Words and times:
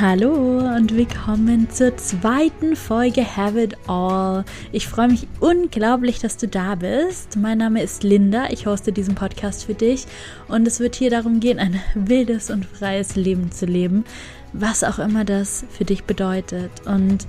Hallo 0.00 0.58
und 0.76 0.96
willkommen 0.96 1.68
zur 1.70 1.96
zweiten 1.96 2.76
Folge 2.76 3.36
Have 3.36 3.60
It 3.60 3.76
All. 3.88 4.44
Ich 4.70 4.86
freue 4.86 5.08
mich 5.08 5.26
unglaublich, 5.40 6.20
dass 6.20 6.36
du 6.36 6.46
da 6.46 6.76
bist. 6.76 7.36
Mein 7.36 7.58
Name 7.58 7.82
ist 7.82 8.04
Linda, 8.04 8.46
ich 8.50 8.66
hoste 8.66 8.92
diesen 8.92 9.16
Podcast 9.16 9.64
für 9.64 9.74
dich 9.74 10.06
und 10.46 10.68
es 10.68 10.78
wird 10.78 10.94
hier 10.94 11.10
darum 11.10 11.40
gehen, 11.40 11.58
ein 11.58 11.80
wildes 11.96 12.48
und 12.50 12.64
freies 12.64 13.16
Leben 13.16 13.50
zu 13.50 13.66
leben, 13.66 14.04
was 14.52 14.84
auch 14.84 15.00
immer 15.00 15.24
das 15.24 15.64
für 15.68 15.84
dich 15.84 16.04
bedeutet. 16.04 16.70
Und 16.86 17.26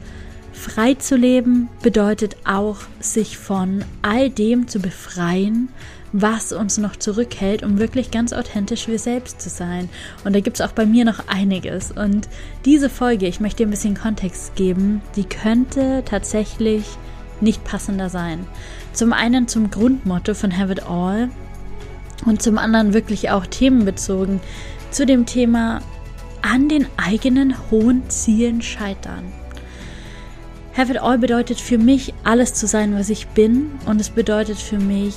frei 0.59 0.93
zu 0.95 1.15
leben 1.15 1.69
bedeutet 1.81 2.35
auch, 2.45 2.77
sich 2.99 3.37
von 3.37 3.85
all 4.01 4.29
dem 4.29 4.67
zu 4.67 4.79
befreien, 4.79 5.69
was 6.11 6.51
uns 6.51 6.77
noch 6.77 6.95
zurückhält, 6.95 7.63
um 7.63 7.79
wirklich 7.79 8.11
ganz 8.11 8.33
authentisch 8.33 8.87
wir 8.87 8.99
selbst 8.99 9.41
zu 9.41 9.49
sein. 9.49 9.89
Und 10.25 10.35
da 10.35 10.41
gibt 10.41 10.59
es 10.59 10.65
auch 10.65 10.73
bei 10.73 10.85
mir 10.85 11.05
noch 11.05 11.27
einiges. 11.27 11.91
Und 11.91 12.27
diese 12.65 12.89
Folge, 12.89 13.27
ich 13.27 13.39
möchte 13.39 13.63
dir 13.63 13.67
ein 13.67 13.71
bisschen 13.71 13.95
Kontext 13.95 14.55
geben, 14.55 15.01
die 15.15 15.23
könnte 15.23 16.03
tatsächlich 16.05 16.83
nicht 17.41 17.63
passender 17.63 18.09
sein. 18.09 18.45
Zum 18.91 19.13
einen 19.13 19.47
zum 19.47 19.71
Grundmotto 19.71 20.33
von 20.33 20.57
Have 20.57 20.73
It 20.73 20.83
All 20.83 21.29
und 22.25 22.41
zum 22.41 22.57
anderen 22.57 22.93
wirklich 22.93 23.29
auch 23.29 23.45
themenbezogen 23.45 24.41
zu 24.91 25.05
dem 25.05 25.25
Thema 25.25 25.79
an 26.41 26.67
den 26.67 26.85
eigenen 26.97 27.55
hohen 27.71 28.09
Zielen 28.09 28.61
scheitern. 28.61 29.38
Have 30.79 30.93
It 30.93 31.01
All 31.01 31.17
bedeutet 31.17 31.59
für 31.59 31.77
mich, 31.77 32.13
alles 32.23 32.53
zu 32.53 32.65
sein, 32.65 32.95
was 32.95 33.09
ich 33.09 33.27
bin. 33.27 33.69
Und 33.85 33.99
es 33.99 34.09
bedeutet 34.09 34.57
für 34.57 34.79
mich, 34.79 35.13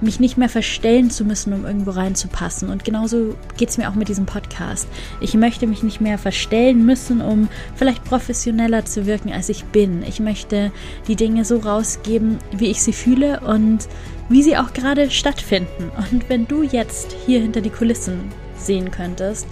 mich 0.00 0.18
nicht 0.18 0.38
mehr 0.38 0.48
verstellen 0.48 1.10
zu 1.10 1.26
müssen, 1.26 1.52
um 1.52 1.66
irgendwo 1.66 1.90
reinzupassen. 1.90 2.70
Und 2.70 2.84
genauso 2.84 3.34
geht 3.58 3.68
es 3.68 3.76
mir 3.76 3.90
auch 3.90 3.96
mit 3.96 4.08
diesem 4.08 4.24
Podcast. 4.24 4.88
Ich 5.20 5.34
möchte 5.34 5.66
mich 5.66 5.82
nicht 5.82 6.00
mehr 6.00 6.16
verstellen 6.16 6.86
müssen, 6.86 7.20
um 7.20 7.48
vielleicht 7.74 8.02
professioneller 8.04 8.86
zu 8.86 9.04
wirken, 9.04 9.30
als 9.30 9.50
ich 9.50 9.64
bin. 9.64 10.02
Ich 10.04 10.20
möchte 10.20 10.72
die 11.06 11.16
Dinge 11.16 11.44
so 11.44 11.58
rausgeben, 11.58 12.38
wie 12.52 12.70
ich 12.70 12.82
sie 12.82 12.94
fühle 12.94 13.40
und 13.40 13.86
wie 14.30 14.42
sie 14.42 14.56
auch 14.56 14.72
gerade 14.72 15.10
stattfinden. 15.10 15.92
Und 16.10 16.30
wenn 16.30 16.48
du 16.48 16.62
jetzt 16.62 17.14
hier 17.26 17.42
hinter 17.42 17.60
die 17.60 17.68
Kulissen 17.68 18.20
sehen 18.56 18.90
könntest, 18.90 19.46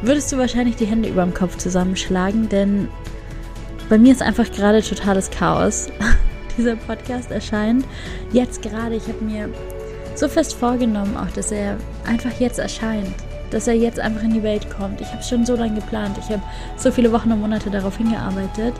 würdest 0.00 0.32
du 0.32 0.38
wahrscheinlich 0.38 0.76
die 0.76 0.86
Hände 0.86 1.10
über 1.10 1.24
dem 1.24 1.34
Kopf 1.34 1.58
zusammenschlagen, 1.58 2.48
denn 2.48 2.88
bei 3.88 3.98
mir 3.98 4.12
ist 4.12 4.22
einfach 4.22 4.50
gerade 4.50 4.82
totales 4.82 5.30
Chaos. 5.30 5.88
Dieser 6.56 6.76
Podcast 6.76 7.30
erscheint 7.30 7.84
jetzt 8.32 8.62
gerade. 8.62 8.94
Ich 8.94 9.08
habe 9.08 9.24
mir 9.24 9.48
so 10.14 10.28
fest 10.28 10.54
vorgenommen, 10.54 11.16
auch 11.16 11.30
dass 11.34 11.50
er 11.50 11.76
einfach 12.06 12.32
jetzt 12.38 12.58
erscheint, 12.58 13.14
dass 13.50 13.66
er 13.66 13.74
jetzt 13.74 13.98
einfach 13.98 14.22
in 14.22 14.32
die 14.32 14.42
Welt 14.42 14.68
kommt. 14.70 15.00
Ich 15.00 15.08
habe 15.08 15.18
es 15.18 15.28
schon 15.28 15.44
so 15.44 15.56
lange 15.56 15.80
geplant. 15.80 16.16
Ich 16.18 16.28
habe 16.30 16.42
so 16.76 16.90
viele 16.92 17.12
Wochen 17.12 17.32
und 17.32 17.40
Monate 17.40 17.70
darauf 17.70 17.96
hingearbeitet 17.96 18.74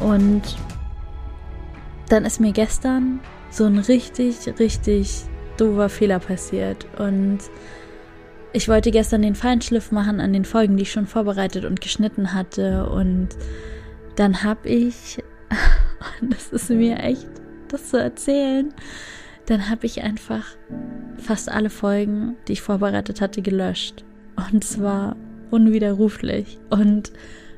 und 0.00 0.42
dann 2.08 2.24
ist 2.24 2.40
mir 2.40 2.52
gestern 2.52 3.20
so 3.50 3.64
ein 3.64 3.78
richtig, 3.78 4.36
richtig 4.58 5.24
doofer 5.56 5.88
Fehler 5.88 6.20
passiert 6.20 6.86
und 6.98 7.38
ich 8.52 8.68
wollte 8.68 8.90
gestern 8.90 9.22
den 9.22 9.34
Feinschliff 9.34 9.92
machen 9.92 10.20
an 10.20 10.32
den 10.32 10.44
Folgen, 10.44 10.76
die 10.76 10.84
ich 10.84 10.92
schon 10.92 11.06
vorbereitet 11.06 11.64
und 11.64 11.80
geschnitten 11.80 12.32
hatte 12.32 12.88
und 12.88 13.28
dann 14.18 14.42
habe 14.42 14.68
ich, 14.68 15.22
das 16.22 16.48
ist 16.48 16.70
mir 16.70 16.98
echt, 16.98 17.28
das 17.68 17.90
zu 17.90 17.98
erzählen, 17.98 18.74
dann 19.46 19.70
habe 19.70 19.86
ich 19.86 20.02
einfach 20.02 20.44
fast 21.16 21.50
alle 21.50 21.70
Folgen, 21.70 22.36
die 22.46 22.52
ich 22.52 22.62
vorbereitet 22.62 23.20
hatte, 23.20 23.42
gelöscht. 23.42 24.04
Und 24.52 24.64
zwar 24.64 25.16
unwiderruflich. 25.50 26.58
Und 26.70 27.12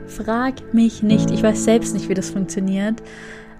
frag 0.06 0.74
mich 0.74 1.02
nicht, 1.02 1.30
ich 1.30 1.42
weiß 1.42 1.64
selbst 1.64 1.94
nicht, 1.94 2.08
wie 2.08 2.14
das 2.14 2.30
funktioniert. 2.30 3.02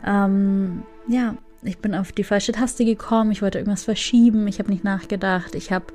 Ähm, 0.06 0.84
ja, 1.09 1.34
ich 1.62 1.78
bin 1.78 1.94
auf 1.94 2.12
die 2.12 2.25
falsche 2.25 2.53
Taste 2.53 2.84
gekommen, 2.84 3.32
ich 3.32 3.43
wollte 3.43 3.59
irgendwas 3.59 3.84
verschieben, 3.84 4.48
ich 4.48 4.59
habe 4.59 4.71
nicht 4.71 4.84
nachgedacht, 4.84 5.54
ich 5.54 5.72
habe 5.72 5.87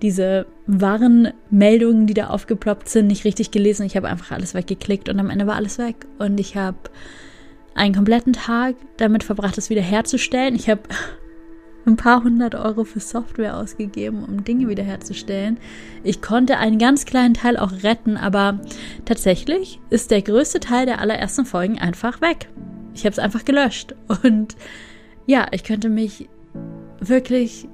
diese 0.00 0.46
Warnmeldungen, 0.66 2.06
die 2.06 2.14
da 2.14 2.28
aufgeploppt 2.28 2.88
sind, 2.88 3.08
nicht 3.08 3.24
richtig 3.24 3.50
gelesen, 3.50 3.84
ich 3.84 3.96
habe 3.96 4.08
einfach 4.08 4.30
alles 4.30 4.54
weggeklickt 4.54 5.08
und 5.08 5.18
am 5.18 5.30
Ende 5.30 5.46
war 5.46 5.56
alles 5.56 5.78
weg. 5.78 6.06
Und 6.18 6.38
ich 6.38 6.56
habe 6.56 6.78
einen 7.74 7.94
kompletten 7.94 8.32
Tag 8.32 8.76
damit 8.96 9.24
verbracht, 9.24 9.58
es 9.58 9.70
wieder 9.70 9.82
herzustellen. 9.82 10.54
Ich 10.54 10.68
habe 10.68 10.82
ein 11.86 11.96
paar 11.96 12.22
hundert 12.22 12.54
Euro 12.54 12.84
für 12.84 13.00
Software 13.00 13.56
ausgegeben, 13.56 14.24
um 14.24 14.44
Dinge 14.44 14.68
wiederherzustellen. 14.68 15.58
Ich 16.04 16.22
konnte 16.22 16.58
einen 16.58 16.78
ganz 16.78 17.06
kleinen 17.06 17.34
Teil 17.34 17.56
auch 17.56 17.72
retten, 17.82 18.16
aber 18.16 18.60
tatsächlich 19.04 19.80
ist 19.90 20.10
der 20.10 20.22
größte 20.22 20.60
Teil 20.60 20.86
der 20.86 21.00
allerersten 21.00 21.44
Folgen 21.44 21.78
einfach 21.78 22.20
weg. 22.20 22.48
Ich 22.94 23.04
habe 23.04 23.12
es 23.12 23.18
einfach 23.18 23.44
gelöscht. 23.44 23.94
Und 24.22 24.56
ja, 25.28 25.46
ich 25.52 25.62
könnte 25.62 25.90
mich 25.90 26.26
wirklich. 27.00 27.68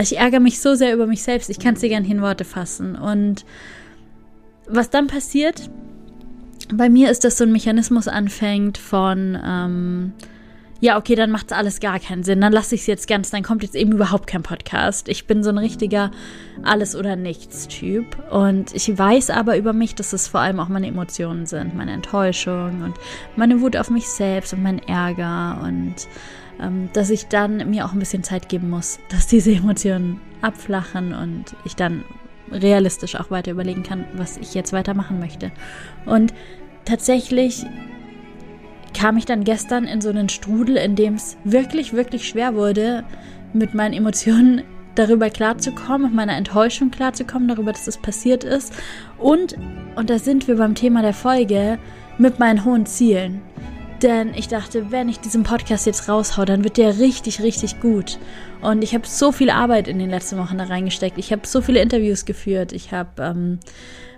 Ich 0.00 0.16
ärgere 0.16 0.40
mich 0.40 0.60
so 0.60 0.74
sehr 0.74 0.94
über 0.94 1.06
mich 1.06 1.22
selbst. 1.22 1.50
Ich 1.50 1.58
kann 1.58 1.74
es 1.74 1.80
dir 1.80 1.88
gerne 1.88 2.06
in 2.06 2.22
Worte 2.22 2.44
fassen. 2.44 2.96
Und 2.96 3.44
was 4.66 4.90
dann 4.90 5.06
passiert, 5.06 5.70
bei 6.72 6.88
mir 6.90 7.10
ist, 7.10 7.24
dass 7.24 7.38
so 7.38 7.44
ein 7.44 7.52
Mechanismus 7.52 8.08
anfängt 8.08 8.78
von. 8.78 9.38
Ähm, 9.42 10.12
ja, 10.80 10.96
okay, 10.96 11.16
dann 11.16 11.30
macht 11.30 11.52
alles 11.52 11.80
gar 11.80 11.98
keinen 11.98 12.22
Sinn. 12.22 12.40
Dann 12.40 12.52
lasse 12.52 12.74
ich 12.76 12.82
es 12.82 12.86
jetzt 12.86 13.08
ganz, 13.08 13.30
dann 13.30 13.42
kommt 13.42 13.62
jetzt 13.64 13.74
eben 13.74 13.92
überhaupt 13.92 14.28
kein 14.28 14.44
Podcast. 14.44 15.08
Ich 15.08 15.26
bin 15.26 15.42
so 15.42 15.50
ein 15.50 15.58
richtiger 15.58 16.12
Alles- 16.62 16.94
oder 16.94 17.16
Nichts-Typ. 17.16 18.30
Und 18.30 18.74
ich 18.74 18.96
weiß 18.96 19.30
aber 19.30 19.56
über 19.56 19.72
mich, 19.72 19.96
dass 19.96 20.12
es 20.12 20.28
vor 20.28 20.40
allem 20.40 20.60
auch 20.60 20.68
meine 20.68 20.86
Emotionen 20.86 21.46
sind. 21.46 21.74
Meine 21.74 21.92
Enttäuschung 21.92 22.82
und 22.82 22.94
meine 23.34 23.60
Wut 23.60 23.76
auf 23.76 23.90
mich 23.90 24.08
selbst 24.08 24.52
und 24.52 24.62
mein 24.62 24.78
Ärger. 24.78 25.60
Und 25.64 25.96
ähm, 26.60 26.90
dass 26.92 27.10
ich 27.10 27.26
dann 27.26 27.68
mir 27.70 27.84
auch 27.84 27.92
ein 27.92 27.98
bisschen 27.98 28.22
Zeit 28.22 28.48
geben 28.48 28.70
muss, 28.70 29.00
dass 29.10 29.26
diese 29.26 29.50
Emotionen 29.52 30.20
abflachen 30.42 31.12
und 31.12 31.56
ich 31.64 31.74
dann 31.74 32.04
realistisch 32.52 33.16
auch 33.16 33.32
weiter 33.32 33.50
überlegen 33.50 33.82
kann, 33.82 34.04
was 34.14 34.36
ich 34.36 34.54
jetzt 34.54 34.72
weitermachen 34.72 35.18
möchte. 35.18 35.50
Und 36.06 36.32
tatsächlich 36.84 37.66
kam 38.94 39.16
ich 39.16 39.24
dann 39.24 39.44
gestern 39.44 39.84
in 39.84 40.00
so 40.00 40.08
einen 40.08 40.28
Strudel, 40.28 40.76
in 40.76 40.96
dem 40.96 41.14
es 41.14 41.36
wirklich, 41.44 41.92
wirklich 41.92 42.28
schwer 42.28 42.54
wurde, 42.54 43.04
mit 43.52 43.74
meinen 43.74 43.94
Emotionen 43.94 44.62
darüber 44.94 45.30
klarzukommen, 45.30 46.08
mit 46.08 46.14
meiner 46.14 46.36
Enttäuschung 46.36 46.90
klarzukommen, 46.90 47.48
darüber, 47.48 47.72
dass 47.72 47.82
es 47.82 47.94
das 47.94 47.98
passiert 47.98 48.44
ist. 48.44 48.72
Und, 49.18 49.56
und 49.96 50.10
da 50.10 50.18
sind 50.18 50.48
wir 50.48 50.56
beim 50.56 50.74
Thema 50.74 51.02
der 51.02 51.14
Folge, 51.14 51.78
mit 52.18 52.38
meinen 52.38 52.64
hohen 52.64 52.84
Zielen. 52.84 53.40
Denn 54.02 54.32
ich 54.34 54.46
dachte, 54.48 54.90
wenn 54.90 55.08
ich 55.08 55.18
diesen 55.18 55.42
Podcast 55.42 55.86
jetzt 55.86 56.08
raushau, 56.08 56.44
dann 56.44 56.62
wird 56.62 56.76
der 56.76 56.98
richtig, 56.98 57.42
richtig 57.42 57.80
gut. 57.80 58.18
Und 58.60 58.82
ich 58.82 58.94
habe 58.94 59.06
so 59.06 59.32
viel 59.32 59.50
Arbeit 59.50 59.88
in 59.88 59.98
den 59.98 60.10
letzten 60.10 60.38
Wochen 60.38 60.58
da 60.58 60.64
reingesteckt. 60.64 61.18
Ich 61.18 61.32
habe 61.32 61.46
so 61.46 61.60
viele 61.60 61.80
Interviews 61.80 62.24
geführt. 62.24 62.72
Ich 62.72 62.92
habe 62.92 63.22
ähm, 63.22 63.58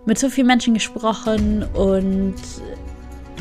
mit 0.05 0.19
so 0.19 0.29
vielen 0.29 0.47
Menschen 0.47 0.75
gesprochen 0.75 1.63
und 1.75 2.35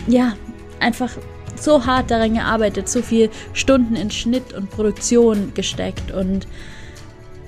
ja, 0.08 0.34
einfach 0.80 1.12
so 1.56 1.86
hart 1.86 2.10
daran 2.12 2.36
gearbeitet, 2.36 2.90
so 2.90 3.02
viel 3.02 3.30
Stunden 3.54 3.96
in 3.96 4.12
Schnitt 4.12 4.54
und 4.54 4.70
Produktion 4.70 5.52
gesteckt 5.54 6.12
und 6.12 6.48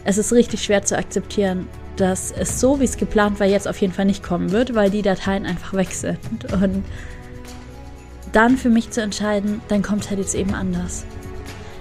es 0.03 0.17
ist 0.17 0.33
richtig 0.33 0.63
schwer 0.63 0.83
zu 0.83 0.97
akzeptieren, 0.97 1.67
dass 1.95 2.31
es 2.31 2.59
so, 2.59 2.79
wie 2.79 2.85
es 2.85 2.97
geplant 2.97 3.39
war, 3.39 3.47
jetzt 3.47 3.67
auf 3.67 3.79
jeden 3.79 3.93
Fall 3.93 4.05
nicht 4.05 4.23
kommen 4.23 4.51
wird, 4.51 4.73
weil 4.73 4.89
die 4.89 5.01
Dateien 5.01 5.45
einfach 5.45 5.73
weg 5.73 5.91
sind. 5.91 6.19
Und 6.51 6.83
dann 8.31 8.57
für 8.57 8.69
mich 8.69 8.89
zu 8.91 9.01
entscheiden, 9.01 9.61
dann 9.67 9.83
kommt 9.83 10.09
halt 10.09 10.19
jetzt 10.19 10.35
eben 10.35 10.53
anders. 10.53 11.05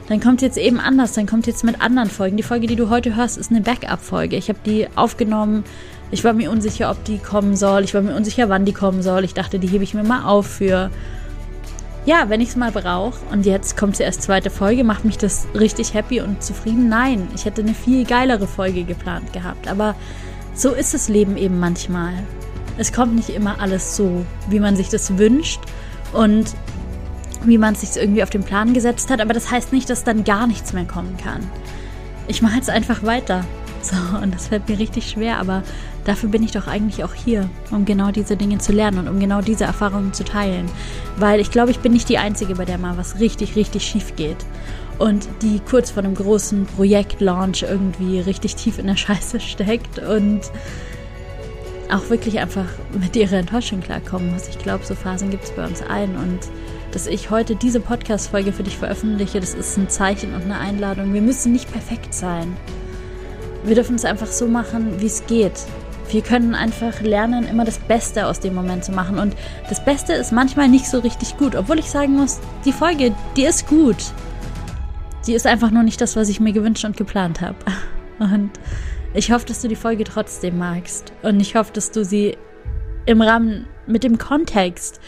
Dann 0.09 0.21
kommt 0.21 0.43
jetzt 0.43 0.59
eben 0.59 0.81
anders, 0.81 1.13
dann 1.13 1.27
kommt 1.27 1.47
jetzt 1.47 1.63
mit 1.63 1.81
anderen 1.81 2.11
Folgen. 2.11 2.37
Die 2.37 2.43
Folge, 2.43 2.67
die 2.67 2.75
du 2.75 2.91
heute 2.91 3.15
hörst, 3.15 3.39
ist 3.39 3.53
eine 3.53 3.61
Backup-Folge. 3.61 4.37
Ich 4.37 4.49
habe 4.49 4.59
die 4.67 4.89
aufgenommen. 4.97 5.63
Ich 6.11 6.25
war 6.25 6.33
mir 6.33 6.51
unsicher, 6.51 6.91
ob 6.91 7.05
die 7.05 7.19
kommen 7.19 7.55
soll. 7.55 7.85
Ich 7.85 7.95
war 7.95 8.03
mir 8.03 8.17
unsicher, 8.17 8.49
wann 8.49 8.65
die 8.65 8.73
kommen 8.73 9.03
soll. 9.03 9.25
Ich 9.25 9.35
dachte, 9.35 9.61
die 9.61 9.69
hebe 9.69 9.85
ich 9.85 9.95
mir 9.95 10.03
mal 10.03 10.25
auf 10.25 10.47
für 10.47 10.91
ja, 12.07 12.29
wenn 12.29 12.41
ich 12.41 12.51
es 12.51 12.57
mal 12.57 12.73
brauche 12.73 13.19
und 13.31 13.45
jetzt 13.45 13.77
kommt 13.77 13.97
sie 13.97 14.05
erst 14.05 14.23
zweite 14.23 14.51
Folge, 14.51 14.85
macht 14.85 15.05
mich 15.05 15.19
das 15.19 15.47
richtig 15.55 15.93
happy 15.95 16.21
und 16.21 16.43
zufrieden? 16.43 16.89
Nein, 16.89 17.29
ich 17.35 17.45
hätte 17.45 17.63
eine 17.63 17.75
viel 17.75 18.05
geilere 18.05 18.47
Folge 18.47 18.85
geplant 18.85 19.33
gehabt. 19.33 19.69
Aber 19.69 19.95
so 20.55 20.73
ist 20.73 20.95
das 20.95 21.09
Leben 21.09 21.37
eben 21.37 21.59
manchmal. 21.59 22.15
Es 22.79 22.93
kommt 22.93 23.15
nicht 23.15 23.29
immer 23.29 23.61
alles 23.61 23.97
so, 23.97 24.25
wie 24.49 24.61
man 24.61 24.77
sich 24.77 24.89
das 24.89 25.19
wünscht 25.19 25.61
und 26.13 26.55
wie 27.45 27.59
man 27.59 27.75
es 27.75 27.83
sich 27.83 28.01
irgendwie 28.01 28.23
auf 28.23 28.31
den 28.31 28.45
Plan 28.45 28.73
gesetzt 28.73 29.11
hat. 29.11 29.21
Aber 29.21 29.35
das 29.35 29.51
heißt 29.51 29.73
nicht, 29.73 29.91
dass 29.91 30.05
dann 30.05 30.25
gar 30.25 30.47
nichts 30.47 30.73
mehr 30.73 30.87
kommen 30.87 31.17
kann. 31.23 31.41
Ich 32.29 32.41
mache 32.43 32.57
jetzt 32.57 32.71
einfach 32.71 33.03
weiter. 33.03 33.45
So, 33.83 33.97
und 34.23 34.35
das 34.35 34.49
fällt 34.49 34.69
mir 34.69 34.79
richtig 34.79 35.09
schwer, 35.09 35.39
aber 35.39 35.63
dafür 36.05 36.29
bin 36.29 36.43
ich 36.43 36.53
doch 36.53 36.67
eigentlich 36.67 37.03
auch 37.03 37.15
hier, 37.15 37.49
um 37.71 37.85
genau 37.85 38.11
diese 38.11 38.37
Dinge 38.37 38.59
zu 38.59 38.73
lernen 38.73 38.99
und 38.99 39.09
um 39.09 39.21
genau 39.21 39.41
diese 39.41 39.65
Erfahrungen 39.65 40.13
zu 40.13 40.25
teilen. 40.25 40.71
Weil 41.17 41.41
ich 41.41 41.51
glaube, 41.51 41.71
ich 41.71 41.81
bin 41.81 41.93
nicht 41.93 42.09
die 42.09 42.19
Einzige, 42.19 42.55
bei 42.55 42.65
der 42.65 42.79
mal 42.79 42.99
was 42.99 43.21
richtig, 43.21 43.57
richtig 43.57 43.85
schief 43.85 44.15
geht. 44.17 44.37
Und 44.99 45.29
die 45.41 45.61
kurz 45.61 45.91
vor 45.91 46.03
einem 46.03 46.15
großen 46.15 46.67
Projektlaunch 46.67 47.63
irgendwie 47.63 48.21
richtig 48.21 48.55
tief 48.57 48.79
in 48.79 48.87
der 48.87 48.97
Scheiße 48.97 49.41
steckt 49.41 49.99
und 49.99 50.43
auch 51.91 52.11
wirklich 52.11 52.39
einfach 52.39 52.67
mit 53.01 53.17
ihrer 53.17 53.39
Enttäuschung 53.39 53.81
klarkommen 53.81 54.33
muss. 54.33 54.47
Ich 54.49 54.59
glaube, 54.59 54.85
so 54.85 54.95
Phasen 54.95 55.31
gibt 55.31 55.45
es 55.45 55.51
bei 55.53 55.67
uns 55.67 55.83
allen 55.83 56.17
und 56.17 56.41
dass 56.93 57.07
ich 57.07 57.31
heute 57.31 57.57
diese 57.57 57.81
Podcast-Folge 57.81 58.53
für 58.53 58.63
dich 58.63 58.77
veröffentliche, 58.77 59.41
das 59.41 59.55
ist 59.55 59.77
ein 59.79 59.89
Zeichen 59.89 60.35
und 60.35 60.43
eine 60.43 60.59
Einladung. 60.59 61.15
Wir 61.15 61.23
müssen 61.23 61.53
nicht 61.53 61.71
perfekt 61.73 62.13
sein. 62.13 62.57
Wir 63.65 63.75
dürfen 63.75 63.97
es 63.97 64.05
einfach 64.05 64.27
so 64.27 64.47
machen, 64.47 65.01
wie 65.01 65.07
es 65.07 65.27
geht. 65.27 65.53
Wir 66.11 66.23
können 66.23 66.55
einfach 66.55 67.01
lernen, 67.03 67.47
immer 67.47 67.65
das 67.65 67.79
Beste 67.79 68.27
aus 68.27 68.41
dem 68.41 68.55
Moment 68.55 68.85
zu 68.85 68.93
machen. 68.93 69.19
Und 69.19 69.37
das 69.69 69.85
Beste 69.85 70.13
ist 70.13 70.33
manchmal 70.33 70.69
nicht 70.69 70.87
so 70.87 70.99
richtig 70.99 71.37
gut. 71.37 71.55
Obwohl 71.55 71.79
ich 71.79 71.91
sagen 71.91 72.17
muss, 72.17 72.41
die 72.65 72.73
Folge, 72.73 73.15
die 73.37 73.45
ist 73.45 73.69
gut. 73.69 73.97
Die 75.27 75.35
ist 75.35 75.47
einfach 75.47 75.71
nur 75.71 75.83
nicht 75.83 76.01
das, 76.01 76.17
was 76.17 76.29
ich 76.29 76.41
mir 76.41 76.53
gewünscht 76.53 76.85
und 76.85 76.97
geplant 76.97 77.41
habe. 77.41 77.57
Und 78.19 78.51
ich 79.15 79.33
hoffe, 79.33 79.47
dass 79.47 79.63
du 79.63 79.69
die 79.69 79.77
Folge 79.77 80.05
trotzdem 80.05 80.59
magst. 80.59 81.13
Und 81.23 81.41
ich 81.41 81.55
hoffe, 81.55 81.73
dass 81.73 81.91
du 81.91 82.05
sie 82.05 82.37
im 83.07 83.23
Rahmen 83.23 83.67
mit 83.87 84.05
dem 84.05 84.19
Kontext, 84.19 85.01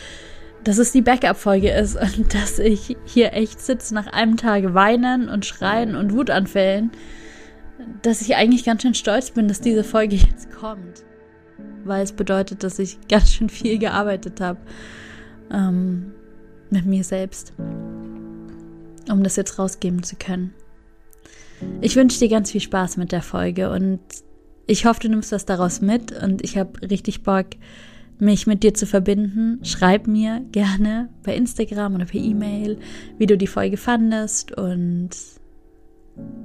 dass 0.64 0.78
es 0.78 0.92
die 0.92 1.02
Backup-Folge 1.02 1.70
ist 1.70 1.96
und 1.96 2.34
dass 2.34 2.58
ich 2.58 2.96
hier 3.04 3.32
echt 3.32 3.60
sitze 3.60 3.94
nach 3.94 4.06
einem 4.06 4.36
Tag 4.36 4.74
weinen 4.74 5.28
und 5.28 5.46
schreien 5.46 5.96
und 5.96 6.12
Wutanfällen, 6.12 6.90
dass 8.02 8.20
ich 8.20 8.36
eigentlich 8.36 8.64
ganz 8.64 8.82
schön 8.82 8.94
stolz 8.94 9.30
bin, 9.30 9.48
dass 9.48 9.60
diese 9.60 9.84
Folge 9.84 10.16
jetzt 10.16 10.50
kommt. 10.50 11.04
Weil 11.84 12.02
es 12.02 12.12
bedeutet, 12.12 12.62
dass 12.62 12.78
ich 12.78 12.98
ganz 13.08 13.32
schön 13.32 13.48
viel 13.48 13.78
gearbeitet 13.78 14.40
habe 14.40 14.60
ähm, 15.50 16.12
mit 16.70 16.86
mir 16.86 17.04
selbst, 17.04 17.52
um 19.10 19.22
das 19.22 19.36
jetzt 19.36 19.58
rausgeben 19.58 20.02
zu 20.02 20.16
können. 20.16 20.54
Ich 21.80 21.96
wünsche 21.96 22.18
dir 22.18 22.28
ganz 22.28 22.50
viel 22.50 22.60
Spaß 22.60 22.96
mit 22.96 23.12
der 23.12 23.22
Folge 23.22 23.70
und 23.70 24.00
ich 24.66 24.86
hoffe, 24.86 25.00
du 25.00 25.08
nimmst 25.08 25.32
was 25.32 25.44
daraus 25.44 25.80
mit 25.80 26.12
und 26.22 26.42
ich 26.42 26.56
habe 26.56 26.80
richtig 26.88 27.22
Bock, 27.22 27.46
mich 28.18 28.46
mit 28.46 28.62
dir 28.62 28.74
zu 28.74 28.86
verbinden. 28.86 29.58
Schreib 29.64 30.06
mir 30.06 30.44
gerne 30.52 31.08
bei 31.24 31.34
Instagram 31.34 31.96
oder 31.96 32.06
per 32.06 32.20
E-Mail, 32.20 32.78
wie 33.18 33.26
du 33.26 33.36
die 33.36 33.46
Folge 33.46 33.76
fandest 33.76 34.56
und 34.56 35.10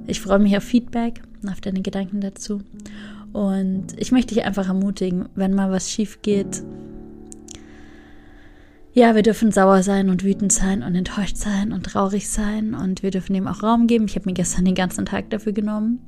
ich 0.06 0.20
freue 0.20 0.38
mich 0.38 0.56
auf 0.56 0.64
Feedback, 0.64 1.22
auf 1.46 1.60
deine 1.60 1.82
Gedanken 1.82 2.20
dazu. 2.20 2.62
Und 3.32 3.86
ich 3.98 4.10
möchte 4.10 4.34
dich 4.34 4.44
einfach 4.44 4.68
ermutigen, 4.68 5.28
wenn 5.34 5.54
mal 5.54 5.70
was 5.70 5.90
schief 5.90 6.22
geht, 6.22 6.62
ja, 8.94 9.14
wir 9.14 9.22
dürfen 9.22 9.52
sauer 9.52 9.82
sein 9.82 10.08
und 10.10 10.24
wütend 10.24 10.52
sein 10.52 10.82
und 10.82 10.94
enttäuscht 10.94 11.36
sein 11.36 11.72
und 11.72 11.84
traurig 11.84 12.28
sein 12.28 12.74
und 12.74 13.02
wir 13.02 13.10
dürfen 13.12 13.34
dem 13.34 13.46
auch 13.46 13.62
Raum 13.62 13.86
geben. 13.86 14.06
Ich 14.06 14.16
habe 14.16 14.26
mir 14.26 14.34
gestern 14.34 14.64
den 14.64 14.74
ganzen 14.74 15.04
Tag 15.04 15.30
dafür 15.30 15.52
genommen. 15.52 16.00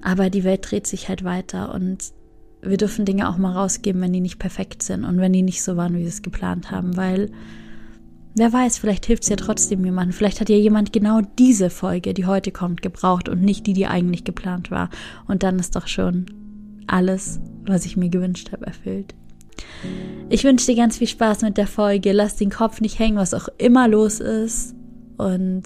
Aber 0.00 0.30
die 0.30 0.44
Welt 0.44 0.70
dreht 0.70 0.86
sich 0.86 1.08
halt 1.08 1.22
weiter 1.24 1.74
und 1.74 2.12
wir 2.62 2.76
dürfen 2.76 3.04
Dinge 3.04 3.28
auch 3.28 3.36
mal 3.36 3.52
rausgeben, 3.52 4.00
wenn 4.00 4.12
die 4.12 4.20
nicht 4.20 4.38
perfekt 4.38 4.82
sind 4.82 5.04
und 5.04 5.18
wenn 5.18 5.32
die 5.32 5.42
nicht 5.42 5.62
so 5.62 5.76
waren, 5.76 5.94
wie 5.94 6.00
wir 6.00 6.08
es 6.08 6.22
geplant 6.22 6.70
haben, 6.70 6.96
weil 6.96 7.30
wer 8.34 8.52
weiß, 8.52 8.78
vielleicht 8.78 9.06
hilft 9.06 9.24
es 9.24 9.28
ja 9.28 9.36
trotzdem 9.36 9.84
jemandem. 9.84 10.12
Vielleicht 10.12 10.40
hat 10.40 10.48
ja 10.48 10.56
jemand 10.56 10.92
genau 10.92 11.20
diese 11.38 11.70
Folge, 11.70 12.14
die 12.14 12.26
heute 12.26 12.52
kommt, 12.52 12.82
gebraucht 12.82 13.28
und 13.28 13.42
nicht 13.42 13.66
die, 13.66 13.72
die 13.72 13.86
eigentlich 13.86 14.24
geplant 14.24 14.70
war. 14.70 14.90
Und 15.26 15.42
dann 15.42 15.58
ist 15.58 15.76
doch 15.76 15.86
schon 15.86 16.26
alles, 16.86 17.40
was 17.66 17.86
ich 17.86 17.96
mir 17.96 18.08
gewünscht 18.08 18.52
habe, 18.52 18.66
erfüllt. 18.66 19.14
Ich 20.28 20.44
wünsche 20.44 20.66
dir 20.66 20.76
ganz 20.76 20.98
viel 20.98 21.06
Spaß 21.06 21.42
mit 21.42 21.56
der 21.56 21.66
Folge. 21.66 22.12
Lass 22.12 22.36
den 22.36 22.50
Kopf 22.50 22.80
nicht 22.80 22.98
hängen, 22.98 23.16
was 23.16 23.34
auch 23.34 23.48
immer 23.58 23.88
los 23.88 24.20
ist. 24.20 24.74
Und 25.16 25.64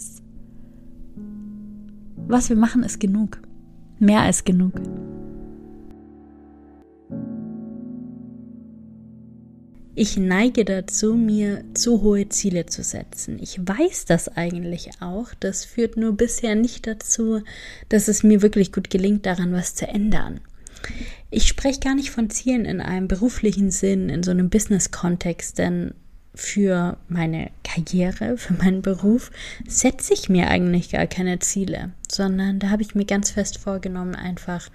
was 2.27 2.49
wir 2.49 2.57
machen, 2.57 2.83
ist 2.83 2.99
genug. 2.99 3.41
Mehr 3.99 4.21
als 4.21 4.45
genug. 4.45 4.73
Ich 9.97 10.17
neige 10.17 10.65
dazu, 10.65 11.15
mir 11.15 11.65
zu 11.75 12.03
hohe 12.03 12.29
Ziele 12.29 12.67
zu 12.67 12.83
setzen. 12.83 13.39
Ich 13.41 13.61
weiß 13.61 14.07
das 14.07 14.29
eigentlich 14.29 14.91
auch. 15.01 15.29
Das 15.39 15.65
führt 15.65 15.97
nur 15.97 16.17
bisher 16.17 16.57
nicht 16.57 16.89
dazu, 16.89 17.43
dass 17.89 18.09
es 18.09 18.25
mir 18.25 18.43
wirklich 18.43 18.73
gut 18.73 18.91
gelingt, 18.91 19.25
daran 19.25 19.53
was 19.53 19.77
zu 19.77 19.87
ändern. 19.87 20.41
Ich 21.31 21.47
spreche 21.47 21.81
gar 21.81 21.95
nicht 21.95 22.11
von 22.11 22.29
Zielen 22.29 22.65
in 22.65 22.81
einem 22.81 23.07
beruflichen 23.07 23.71
Sinn, 23.71 24.09
in 24.09 24.25
so 24.25 24.33
einem 24.33 24.51
Business-Kontext, 24.51 25.59
denn 25.59 25.95
für 26.35 26.97
meine 27.09 27.51
Karriere, 27.63 28.37
für 28.37 28.55
meinen 28.55 28.83
Beruf 28.83 29.31
setze 29.69 30.15
ich 30.15 30.29
mir 30.29 30.49
eigentlich 30.49 30.91
gar 30.91 31.07
keine 31.07 31.39
Ziele, 31.39 31.93
sondern 32.11 32.59
da 32.59 32.71
habe 32.71 32.83
ich 32.83 32.95
mir 32.95 33.05
ganz 33.05 33.31
fest 33.31 33.59
vorgenommen, 33.59 34.17
einfach 34.17 34.69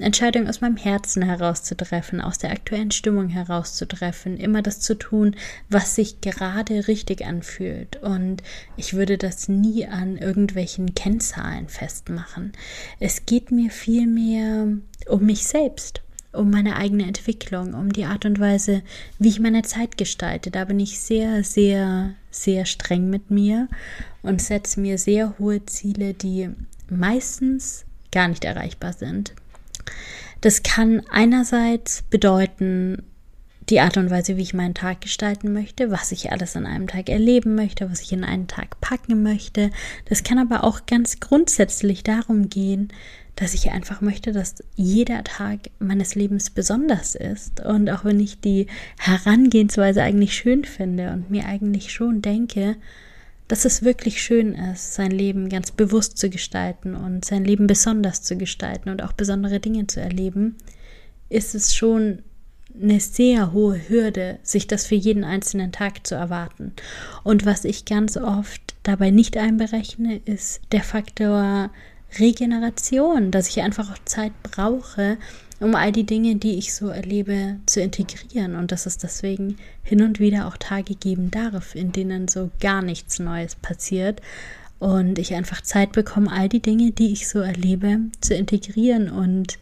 Entscheidungen 0.00 0.48
aus 0.48 0.60
meinem 0.60 0.76
Herzen 0.76 1.22
herauszutreffen, 1.22 2.20
aus 2.20 2.38
der 2.38 2.50
aktuellen 2.50 2.90
Stimmung 2.90 3.28
herauszutreffen, 3.28 4.38
immer 4.38 4.60
das 4.60 4.80
zu 4.80 4.96
tun, 4.96 5.36
was 5.70 5.94
sich 5.94 6.20
gerade 6.20 6.88
richtig 6.88 7.24
anfühlt. 7.24 8.02
Und 8.02 8.42
ich 8.76 8.94
würde 8.94 9.16
das 9.16 9.48
nie 9.48 9.86
an 9.86 10.16
irgendwelchen 10.16 10.94
Kennzahlen 10.94 11.68
festmachen. 11.68 12.52
Es 12.98 13.24
geht 13.24 13.52
mir 13.52 13.70
vielmehr 13.70 14.66
um 15.06 15.26
mich 15.26 15.46
selbst 15.46 16.02
um 16.34 16.50
meine 16.50 16.76
eigene 16.76 17.04
Entwicklung, 17.04 17.74
um 17.74 17.92
die 17.92 18.04
Art 18.04 18.24
und 18.24 18.40
Weise, 18.40 18.82
wie 19.18 19.28
ich 19.28 19.40
meine 19.40 19.62
Zeit 19.62 19.96
gestalte. 19.96 20.50
Da 20.50 20.64
bin 20.64 20.80
ich 20.80 21.00
sehr, 21.00 21.44
sehr, 21.44 22.14
sehr 22.30 22.66
streng 22.66 23.10
mit 23.10 23.30
mir 23.30 23.68
und 24.22 24.42
setze 24.42 24.80
mir 24.80 24.98
sehr 24.98 25.38
hohe 25.38 25.64
Ziele, 25.66 26.14
die 26.14 26.50
meistens 26.88 27.84
gar 28.12 28.28
nicht 28.28 28.44
erreichbar 28.44 28.92
sind. 28.92 29.34
Das 30.40 30.62
kann 30.62 31.02
einerseits 31.10 32.02
bedeuten, 32.02 33.02
die 33.70 33.80
Art 33.80 33.96
und 33.96 34.10
Weise, 34.10 34.36
wie 34.36 34.42
ich 34.42 34.52
meinen 34.52 34.74
Tag 34.74 35.00
gestalten 35.00 35.52
möchte, 35.52 35.90
was 35.90 36.12
ich 36.12 36.30
alles 36.32 36.54
an 36.54 36.66
einem 36.66 36.86
Tag 36.86 37.08
erleben 37.08 37.54
möchte, 37.54 37.90
was 37.90 38.02
ich 38.02 38.12
in 38.12 38.24
einen 38.24 38.46
Tag 38.46 38.78
packen 38.80 39.22
möchte. 39.22 39.70
Das 40.04 40.22
kann 40.22 40.38
aber 40.38 40.64
auch 40.64 40.84
ganz 40.86 41.20
grundsätzlich 41.20 42.02
darum 42.02 42.50
gehen, 42.50 42.92
dass 43.36 43.54
ich 43.54 43.72
einfach 43.72 44.00
möchte, 44.00 44.32
dass 44.32 44.56
jeder 44.76 45.24
Tag 45.24 45.70
meines 45.78 46.14
Lebens 46.14 46.50
besonders 46.50 47.14
ist. 47.14 47.60
Und 47.60 47.90
auch 47.90 48.04
wenn 48.04 48.20
ich 48.20 48.40
die 48.40 48.68
Herangehensweise 48.98 50.02
eigentlich 50.02 50.34
schön 50.34 50.64
finde 50.64 51.10
und 51.10 51.30
mir 51.30 51.46
eigentlich 51.46 51.92
schon 51.92 52.22
denke, 52.22 52.76
dass 53.48 53.64
es 53.64 53.82
wirklich 53.82 54.22
schön 54.22 54.54
ist, 54.54 54.94
sein 54.94 55.10
Leben 55.10 55.48
ganz 55.48 55.70
bewusst 55.70 56.16
zu 56.16 56.30
gestalten 56.30 56.94
und 56.94 57.24
sein 57.24 57.44
Leben 57.44 57.66
besonders 57.66 58.22
zu 58.22 58.36
gestalten 58.36 58.88
und 58.88 59.02
auch 59.02 59.12
besondere 59.12 59.60
Dinge 59.60 59.86
zu 59.86 60.00
erleben, 60.00 60.56
ist 61.28 61.54
es 61.54 61.74
schon 61.74 62.20
eine 62.80 63.00
sehr 63.00 63.52
hohe 63.52 63.88
Hürde, 63.88 64.38
sich 64.42 64.66
das 64.66 64.86
für 64.86 64.94
jeden 64.94 65.24
einzelnen 65.24 65.72
Tag 65.72 66.06
zu 66.06 66.14
erwarten. 66.14 66.72
Und 67.22 67.46
was 67.46 67.64
ich 67.64 67.84
ganz 67.84 68.16
oft 68.16 68.74
dabei 68.82 69.10
nicht 69.10 69.36
einberechne, 69.36 70.20
ist 70.24 70.60
der 70.72 70.82
Faktor 70.82 71.70
Regeneration, 72.18 73.30
dass 73.30 73.48
ich 73.48 73.62
einfach 73.62 73.90
auch 73.90 73.98
Zeit 74.04 74.32
brauche, 74.42 75.16
um 75.60 75.74
all 75.74 75.92
die 75.92 76.04
Dinge, 76.04 76.36
die 76.36 76.58
ich 76.58 76.74
so 76.74 76.88
erlebe, 76.88 77.56
zu 77.66 77.80
integrieren 77.80 78.56
und 78.56 78.72
dass 78.72 78.86
es 78.86 78.98
deswegen 78.98 79.56
hin 79.82 80.02
und 80.02 80.20
wieder 80.20 80.46
auch 80.46 80.56
Tage 80.56 80.94
geben 80.94 81.30
darf, 81.30 81.74
in 81.74 81.92
denen 81.92 82.28
so 82.28 82.50
gar 82.60 82.82
nichts 82.82 83.18
Neues 83.18 83.54
passiert 83.54 84.20
und 84.78 85.18
ich 85.18 85.34
einfach 85.34 85.62
Zeit 85.62 85.92
bekomme, 85.92 86.30
all 86.30 86.48
die 86.48 86.60
Dinge, 86.60 86.90
die 86.90 87.12
ich 87.12 87.28
so 87.28 87.38
erlebe, 87.38 88.00
zu 88.20 88.34
integrieren 88.34 89.08
und 89.08 89.58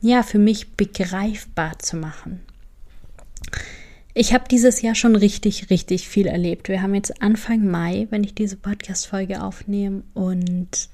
ja, 0.00 0.22
für 0.22 0.38
mich 0.38 0.72
begreifbar 0.72 1.78
zu 1.78 1.96
machen. 1.96 2.40
Ich 4.16 4.32
habe 4.32 4.44
dieses 4.48 4.80
Jahr 4.80 4.94
schon 4.94 5.16
richtig, 5.16 5.70
richtig 5.70 6.08
viel 6.08 6.26
erlebt. 6.26 6.68
Wir 6.68 6.82
haben 6.82 6.94
jetzt 6.94 7.20
Anfang 7.20 7.66
Mai, 7.68 8.06
wenn 8.10 8.22
ich 8.22 8.34
diese 8.34 8.56
Podcast-Folge 8.56 9.42
aufnehme 9.42 10.04
und 10.14 10.88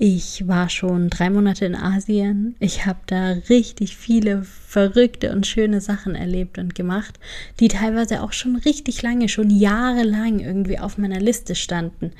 ich 0.00 0.46
war 0.46 0.68
schon 0.68 1.10
drei 1.10 1.28
Monate 1.28 1.64
in 1.64 1.74
Asien. 1.74 2.54
Ich 2.60 2.86
habe 2.86 3.00
da 3.06 3.30
richtig 3.50 3.96
viele 3.96 4.44
verrückte 4.44 5.32
und 5.32 5.44
schöne 5.44 5.80
Sachen 5.80 6.14
erlebt 6.14 6.58
und 6.58 6.76
gemacht, 6.76 7.18
die 7.58 7.66
teilweise 7.66 8.22
auch 8.22 8.32
schon 8.32 8.54
richtig 8.56 9.02
lange, 9.02 9.28
schon 9.28 9.50
jahrelang 9.50 10.38
irgendwie 10.38 10.78
auf 10.78 10.98
meiner 10.98 11.18
Liste 11.18 11.56
standen. 11.56 12.12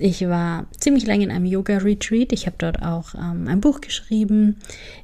Ich 0.00 0.28
war 0.28 0.68
ziemlich 0.78 1.06
lange 1.06 1.24
in 1.24 1.32
einem 1.32 1.44
Yoga-Retreat. 1.44 2.32
Ich 2.32 2.46
habe 2.46 2.54
dort 2.56 2.84
auch 2.84 3.16
ähm, 3.16 3.48
ein 3.48 3.60
Buch 3.60 3.80
geschrieben. 3.80 4.54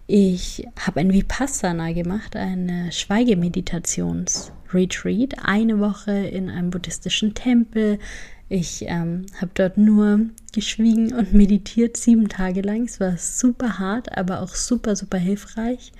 Ich 0.06 0.68
habe 0.78 1.00
ein 1.00 1.12
Vipassana 1.12 1.90
gemacht, 1.92 2.36
eine 2.36 2.92
Schweigemeditations-Retreat. 2.92 5.44
Eine 5.44 5.80
Woche 5.80 6.12
in 6.12 6.48
einem 6.48 6.70
buddhistischen 6.70 7.34
Tempel. 7.34 7.98
Ich 8.56 8.84
ähm, 8.86 9.26
habe 9.40 9.50
dort 9.54 9.78
nur 9.78 10.20
geschwiegen 10.52 11.12
und 11.12 11.32
meditiert 11.32 11.96
sieben 11.96 12.28
Tage 12.28 12.60
lang. 12.60 12.84
Es 12.84 13.00
war 13.00 13.18
super 13.18 13.80
hart, 13.80 14.16
aber 14.16 14.42
auch 14.42 14.54
super, 14.54 14.94
super 14.94 15.18
hilfreich. 15.18 15.90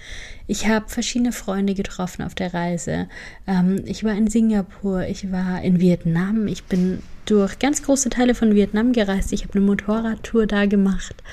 Ich 0.46 0.68
habe 0.68 0.88
verschiedene 0.88 1.32
Freunde 1.32 1.75
getroffen 1.75 2.23
auf 2.23 2.37
der 2.37 2.54
Reise. 2.54 3.08
Ähm, 3.49 3.82
ich 3.87 4.04
war 4.04 4.12
in 4.12 4.28
Singapur, 4.28 5.02
ich 5.02 5.32
war 5.32 5.62
in 5.62 5.80
Vietnam. 5.80 6.46
Ich 6.46 6.62
bin 6.62 7.00
durch 7.25 7.58
ganz 7.58 7.82
große 7.82 8.08
Teile 8.11 8.37
von 8.37 8.54
Vietnam 8.54 8.92
gereist. 8.92 9.32
Ich 9.32 9.42
habe 9.42 9.54
eine 9.54 9.66
Motorradtour 9.66 10.46
da 10.46 10.66
gemacht. 10.66 11.25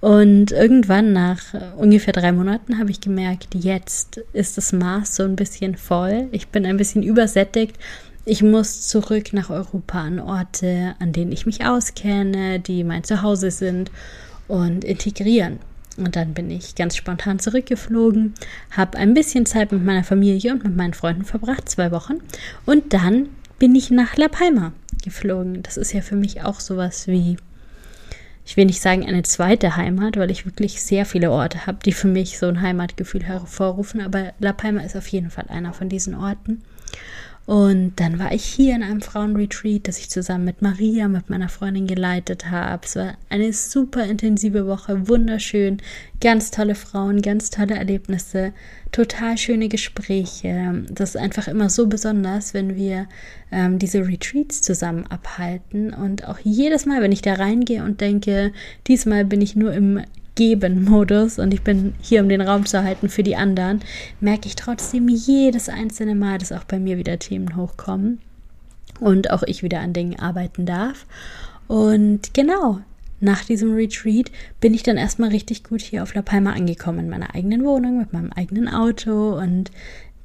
Und 0.00 0.52
irgendwann 0.52 1.12
nach 1.12 1.54
ungefähr 1.76 2.14
drei 2.14 2.32
Monaten 2.32 2.78
habe 2.78 2.90
ich 2.90 3.02
gemerkt, 3.02 3.54
jetzt 3.54 4.22
ist 4.32 4.56
das 4.56 4.72
Maß 4.72 5.16
so 5.16 5.22
ein 5.22 5.36
bisschen 5.36 5.76
voll. 5.76 6.28
Ich 6.32 6.48
bin 6.48 6.64
ein 6.64 6.78
bisschen 6.78 7.02
übersättigt. 7.02 7.76
Ich 8.24 8.42
muss 8.42 8.86
zurück 8.86 9.32
nach 9.32 9.50
Europa 9.50 10.00
an 10.00 10.20
Orte, 10.20 10.94
an 11.00 11.12
denen 11.12 11.32
ich 11.32 11.44
mich 11.44 11.66
auskenne, 11.66 12.60
die 12.60 12.84
mein 12.84 13.02
Zuhause 13.02 13.50
sind 13.50 13.90
und 14.46 14.84
integrieren. 14.84 15.58
Und 15.96 16.14
dann 16.14 16.32
bin 16.32 16.48
ich 16.50 16.76
ganz 16.76 16.96
spontan 16.96 17.40
zurückgeflogen, 17.40 18.34
habe 18.70 18.96
ein 18.96 19.12
bisschen 19.12 19.44
Zeit 19.44 19.72
mit 19.72 19.84
meiner 19.84 20.04
Familie 20.04 20.52
und 20.52 20.62
mit 20.62 20.76
meinen 20.76 20.94
Freunden 20.94 21.24
verbracht, 21.24 21.68
zwei 21.68 21.90
Wochen. 21.90 22.18
Und 22.64 22.92
dann 22.92 23.28
bin 23.58 23.74
ich 23.74 23.90
nach 23.90 24.16
La 24.16 24.28
Palma 24.28 24.72
geflogen. 25.02 25.62
Das 25.64 25.76
ist 25.76 25.92
ja 25.92 26.00
für 26.00 26.16
mich 26.16 26.42
auch 26.42 26.60
sowas 26.60 27.08
wie 27.08 27.36
ich 28.44 28.56
will 28.56 28.64
nicht 28.64 28.80
sagen 28.80 29.06
eine 29.06 29.22
zweite 29.22 29.76
Heimat, 29.76 30.16
weil 30.16 30.30
ich 30.30 30.44
wirklich 30.44 30.82
sehr 30.82 31.06
viele 31.06 31.30
Orte 31.30 31.66
habe, 31.66 31.78
die 31.84 31.92
für 31.92 32.08
mich 32.08 32.38
so 32.38 32.46
ein 32.46 32.60
Heimatgefühl 32.60 33.22
hervorrufen, 33.22 34.00
aber 34.00 34.32
La 34.40 34.52
Palma 34.52 34.80
ist 34.80 34.96
auf 34.96 35.06
jeden 35.08 35.30
Fall 35.30 35.46
einer 35.48 35.72
von 35.72 35.88
diesen 35.88 36.14
Orten. 36.16 36.62
Und 37.44 37.94
dann 37.96 38.20
war 38.20 38.32
ich 38.32 38.44
hier 38.44 38.76
in 38.76 38.84
einem 38.84 39.00
Frauenretreat, 39.00 39.88
das 39.88 39.98
ich 39.98 40.08
zusammen 40.08 40.44
mit 40.44 40.62
Maria, 40.62 41.08
mit 41.08 41.28
meiner 41.28 41.48
Freundin 41.48 41.88
geleitet 41.88 42.50
habe. 42.50 42.86
Es 42.86 42.94
war 42.94 43.14
eine 43.30 43.52
super 43.52 44.04
intensive 44.04 44.66
Woche, 44.66 45.08
wunderschön, 45.08 45.78
ganz 46.20 46.52
tolle 46.52 46.76
Frauen, 46.76 47.20
ganz 47.20 47.50
tolle 47.50 47.74
Erlebnisse, 47.74 48.52
total 48.92 49.38
schöne 49.38 49.68
Gespräche. 49.68 50.84
Das 50.88 51.10
ist 51.10 51.20
einfach 51.20 51.48
immer 51.48 51.68
so 51.68 51.88
besonders, 51.88 52.54
wenn 52.54 52.76
wir 52.76 53.08
ähm, 53.50 53.80
diese 53.80 54.06
Retreats 54.06 54.62
zusammen 54.62 55.06
abhalten. 55.08 55.92
Und 55.92 56.28
auch 56.28 56.38
jedes 56.44 56.86
Mal, 56.86 57.02
wenn 57.02 57.12
ich 57.12 57.22
da 57.22 57.34
reingehe 57.34 57.82
und 57.82 58.00
denke, 58.00 58.52
diesmal 58.86 59.24
bin 59.24 59.40
ich 59.40 59.56
nur 59.56 59.72
im 59.72 60.00
Geben-Modus 60.34 61.38
und 61.38 61.52
ich 61.52 61.62
bin 61.62 61.94
hier, 62.00 62.22
um 62.22 62.28
den 62.28 62.40
Raum 62.40 62.64
zu 62.64 62.82
halten 62.82 63.08
für 63.08 63.22
die 63.22 63.36
anderen, 63.36 63.80
merke 64.20 64.48
ich 64.48 64.56
trotzdem 64.56 65.08
jedes 65.08 65.68
einzelne 65.68 66.14
Mal, 66.14 66.38
dass 66.38 66.52
auch 66.52 66.64
bei 66.64 66.78
mir 66.78 66.96
wieder 66.96 67.18
Themen 67.18 67.56
hochkommen 67.56 68.20
und 69.00 69.30
auch 69.30 69.42
ich 69.42 69.62
wieder 69.62 69.80
an 69.80 69.92
Dingen 69.92 70.18
arbeiten 70.18 70.64
darf. 70.64 71.06
Und 71.68 72.32
genau, 72.34 72.80
nach 73.20 73.44
diesem 73.44 73.74
Retreat 73.74 74.30
bin 74.60 74.74
ich 74.74 74.82
dann 74.82 74.96
erstmal 74.96 75.30
richtig 75.30 75.64
gut 75.64 75.82
hier 75.82 76.02
auf 76.02 76.14
La 76.14 76.22
Palma 76.22 76.52
angekommen, 76.52 77.00
in 77.00 77.10
meiner 77.10 77.34
eigenen 77.34 77.64
Wohnung, 77.64 77.98
mit 77.98 78.12
meinem 78.12 78.32
eigenen 78.32 78.68
Auto 78.68 79.38
und 79.38 79.70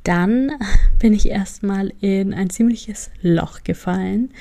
dann 0.03 0.51
bin 0.99 1.13
ich 1.13 1.29
erstmal 1.29 1.91
in 1.99 2.33
ein 2.33 2.49
ziemliches 2.49 3.11
Loch 3.21 3.63
gefallen 3.63 4.31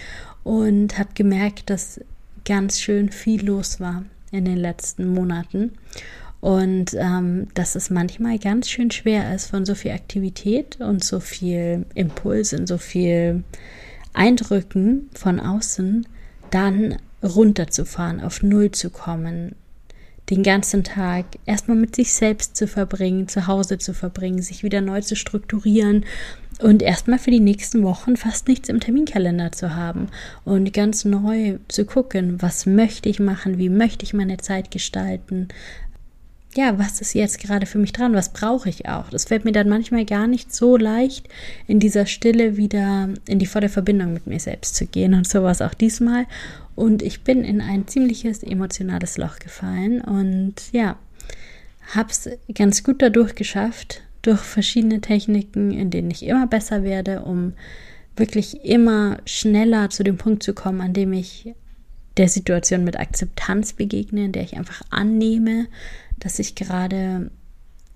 und 0.45 0.97
habe 0.99 1.11
gemerkt, 1.15 1.71
dass 1.71 2.01
ganz 2.45 2.81
schön 2.81 3.11
viel 3.11 3.45
los 3.45 3.81
war 3.81 4.05
in 4.31 4.45
den 4.45 4.57
letzten 4.57 5.13
Monaten. 5.13 5.73
Und 6.41 6.95
ähm, 6.95 7.49
dass 7.55 7.75
es 7.75 7.91
manchmal 7.91 8.39
ganz 8.39 8.69
schön 8.69 8.91
schwer 8.91 9.35
ist, 9.35 9.47
von 9.47 9.65
so 9.65 9.75
viel 9.75 9.93
Aktivität 9.93 10.81
und 10.81 11.03
so 11.03 11.19
viel 11.19 11.87
Impuls 11.95 12.53
und 12.53 12.67
so 12.67 12.79
viel 12.79 13.43
Eindrücken 14.13 15.11
von 15.15 15.41
außen 15.41 16.07
dann 16.51 16.97
runterzufahren, 17.23 18.21
auf 18.21 18.43
Null 18.43 18.71
zu 18.71 18.91
kommen, 18.91 19.57
den 20.31 20.43
ganzen 20.43 20.85
Tag 20.85 21.25
erstmal 21.47 21.77
mit 21.77 21.97
sich 21.97 22.13
selbst 22.13 22.57
zu 22.57 22.67
verbringen, 22.67 23.29
zu 23.29 23.47
Hause 23.47 23.79
zu 23.79 23.95
verbringen, 23.95 24.43
sich 24.43 24.63
wieder 24.63 24.81
neu 24.81 25.01
zu 25.01 25.17
strukturieren 25.17 26.05
und 26.61 26.83
erstmal 26.83 27.19
für 27.19 27.31
die 27.31 27.41
nächsten 27.41 27.83
Wochen 27.83 28.17
fast 28.17 28.49
nichts 28.49 28.69
im 28.69 28.81
Terminkalender 28.81 29.53
zu 29.53 29.75
haben 29.75 30.09
und 30.45 30.73
ganz 30.73 31.05
neu 31.05 31.59
zu 31.69 31.85
gucken, 31.85 32.41
was 32.41 32.67
möchte 32.67 33.09
ich 33.09 33.21
machen, 33.21 33.59
wie 33.59 33.69
möchte 33.69 34.05
ich 34.05 34.15
meine 34.15 34.39
Zeit 34.39 34.71
gestalten, 34.71 35.49
ja, 36.57 36.79
was 36.79 37.01
ist 37.01 37.15
jetzt 37.15 37.39
gerade 37.39 37.67
für 37.67 37.79
mich 37.79 37.93
dran, 37.93 38.15
was 38.15 38.33
brauche 38.33 38.69
ich 38.69 38.89
auch. 38.89 39.11
Das 39.11 39.27
fällt 39.27 39.45
mir 39.45 39.53
dann 39.53 39.69
manchmal 39.69 40.07
gar 40.07 40.27
nicht 40.27 40.55
so 40.55 40.77
leicht, 40.77 41.29
in 41.67 41.81
dieser 41.81 42.07
Stille 42.07 42.57
wieder 42.57 43.11
in 43.27 43.39
die 43.39 43.47
volle 43.47 43.69
Verbindung 43.69 44.15
mit 44.15 44.27
mir 44.27 44.41
selbst 44.41 44.75
zu 44.75 44.87
gehen 44.87 45.13
und 45.13 45.29
sowas 45.29 45.61
auch 45.61 45.75
diesmal. 45.75 46.27
Und 46.75 47.03
ich 47.03 47.23
bin 47.23 47.45
in 47.45 47.61
ein 47.61 47.87
ziemliches 47.87 48.43
emotionales 48.43 49.19
Loch 49.19 49.39
gefallen 49.39 50.01
und 50.01 50.55
ja, 50.73 50.97
hab's 51.95 52.29
ganz 52.55 52.83
gut 52.83 53.03
dadurch 53.03 53.35
geschafft, 53.35 54.03
durch 54.27 54.41
verschiedene 54.41 55.01
Techniken, 55.01 55.73
in 55.73 55.91
denen 55.91 56.11
ich 56.11 56.25
immer 56.25 56.47
besser 56.47 56.83
werde, 56.83 57.23
um 57.23 57.53
wirklich 58.17 58.65
immer 58.65 59.19
schneller 59.27 59.91
zu 59.91 60.03
dem 60.03 60.17
Punkt 60.17 60.43
zu 60.43 60.55
kommen, 60.55 60.81
an 60.81 60.93
dem 60.93 61.13
ich 61.13 61.55
der 62.17 62.29
Situation 62.29 62.85
mit 62.85 62.99
Akzeptanz 62.99 63.75
begegne, 63.75 64.25
in 64.25 64.33
der 64.33 64.43
ich 64.43 64.57
einfach 64.57 64.83
annehme, 64.91 65.67
dass 66.19 66.39
ich 66.39 66.55
gerade 66.55 67.31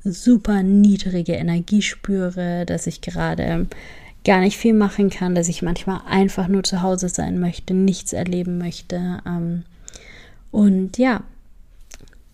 super 0.05 0.63
niedrige 0.63 1.33
Energie 1.33 1.83
spüre, 1.83 2.65
dass 2.67 2.87
ich 2.87 3.01
gerade 3.01 3.67
gar 4.25 4.41
nicht 4.41 4.59
viel 4.59 4.75
machen 4.75 5.09
kann, 5.11 5.35
dass 5.35 5.49
ich 5.49 5.63
manchmal 5.63 6.01
einfach 6.07 6.49
nur 6.49 6.63
zu 6.63 6.83
Hause 6.83 7.09
sein 7.09 7.41
möchte, 7.41 7.73
nichts 7.73 8.13
erleben 8.13 8.59
möchte. 8.59 9.21
Ähm, 9.27 9.65
und 10.51 10.99
ja, 10.99 11.23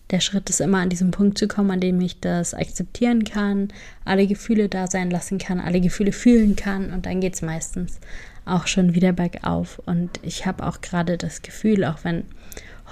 der 0.09 0.21
Schritt 0.21 0.49
ist 0.49 0.61
immer 0.61 0.79
an 0.79 0.89
diesem 0.89 1.11
Punkt 1.11 1.37
zu 1.37 1.47
kommen, 1.47 1.71
an 1.71 1.79
dem 1.79 1.99
ich 1.99 2.19
das 2.19 2.53
akzeptieren 2.53 3.23
kann, 3.23 3.69
alle 4.05 4.27
Gefühle 4.27 4.69
da 4.69 4.87
sein 4.87 5.09
lassen 5.09 5.37
kann, 5.37 5.59
alle 5.59 5.81
Gefühle 5.81 6.11
fühlen 6.11 6.55
kann 6.55 6.93
und 6.93 7.05
dann 7.05 7.19
geht 7.19 7.35
es 7.35 7.41
meistens 7.41 7.99
auch 8.45 8.67
schon 8.67 8.95
wieder 8.95 9.11
bergauf. 9.11 9.81
Und 9.85 10.19
ich 10.23 10.45
habe 10.45 10.65
auch 10.65 10.81
gerade 10.81 11.17
das 11.17 11.41
Gefühl, 11.41 11.83
auch 11.83 12.03
wenn 12.03 12.23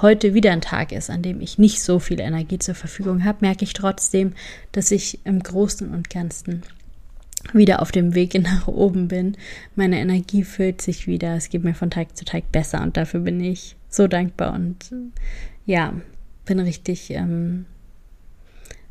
heute 0.02 0.34
wieder 0.34 0.52
ein 0.52 0.62
Tag 0.62 0.92
ist, 0.92 1.10
an 1.10 1.22
dem 1.22 1.40
ich 1.40 1.58
nicht 1.58 1.82
so 1.82 2.00
viel 2.00 2.20
Energie 2.20 2.60
zur 2.60 2.76
Verfügung 2.76 3.24
habe, 3.24 3.38
merke 3.42 3.64
ich 3.64 3.74
trotzdem, 3.74 4.34
dass 4.74 4.92
ich 4.92 5.20
im 5.26 5.42
Großen 5.42 5.90
und 5.94 6.10
Ganzen 6.10 6.64
wieder 7.54 7.82
auf 7.82 7.92
dem 7.92 8.14
Weg 8.14 8.34
nach 8.42 8.68
oben 8.68 9.08
bin. 9.08 9.38
Meine 9.76 10.00
Energie 10.00 10.44
füllt 10.44 10.82
sich 10.82 11.08
wieder. 11.08 11.36
Es 11.36 11.50
geht 11.50 11.64
mir 11.64 11.76
von 11.76 11.90
Tag 11.90 12.18
zu 12.18 12.26
Tag 12.26 12.52
besser 12.52 12.82
und 12.82 12.98
dafür 12.98 13.22
bin 13.22 13.40
ich 13.40 13.78
so 13.90 14.08
dankbar 14.08 14.54
und 14.54 14.92
ja, 15.66 15.94
bin 16.46 16.60
richtig, 16.60 17.12
ähm, 17.12 17.66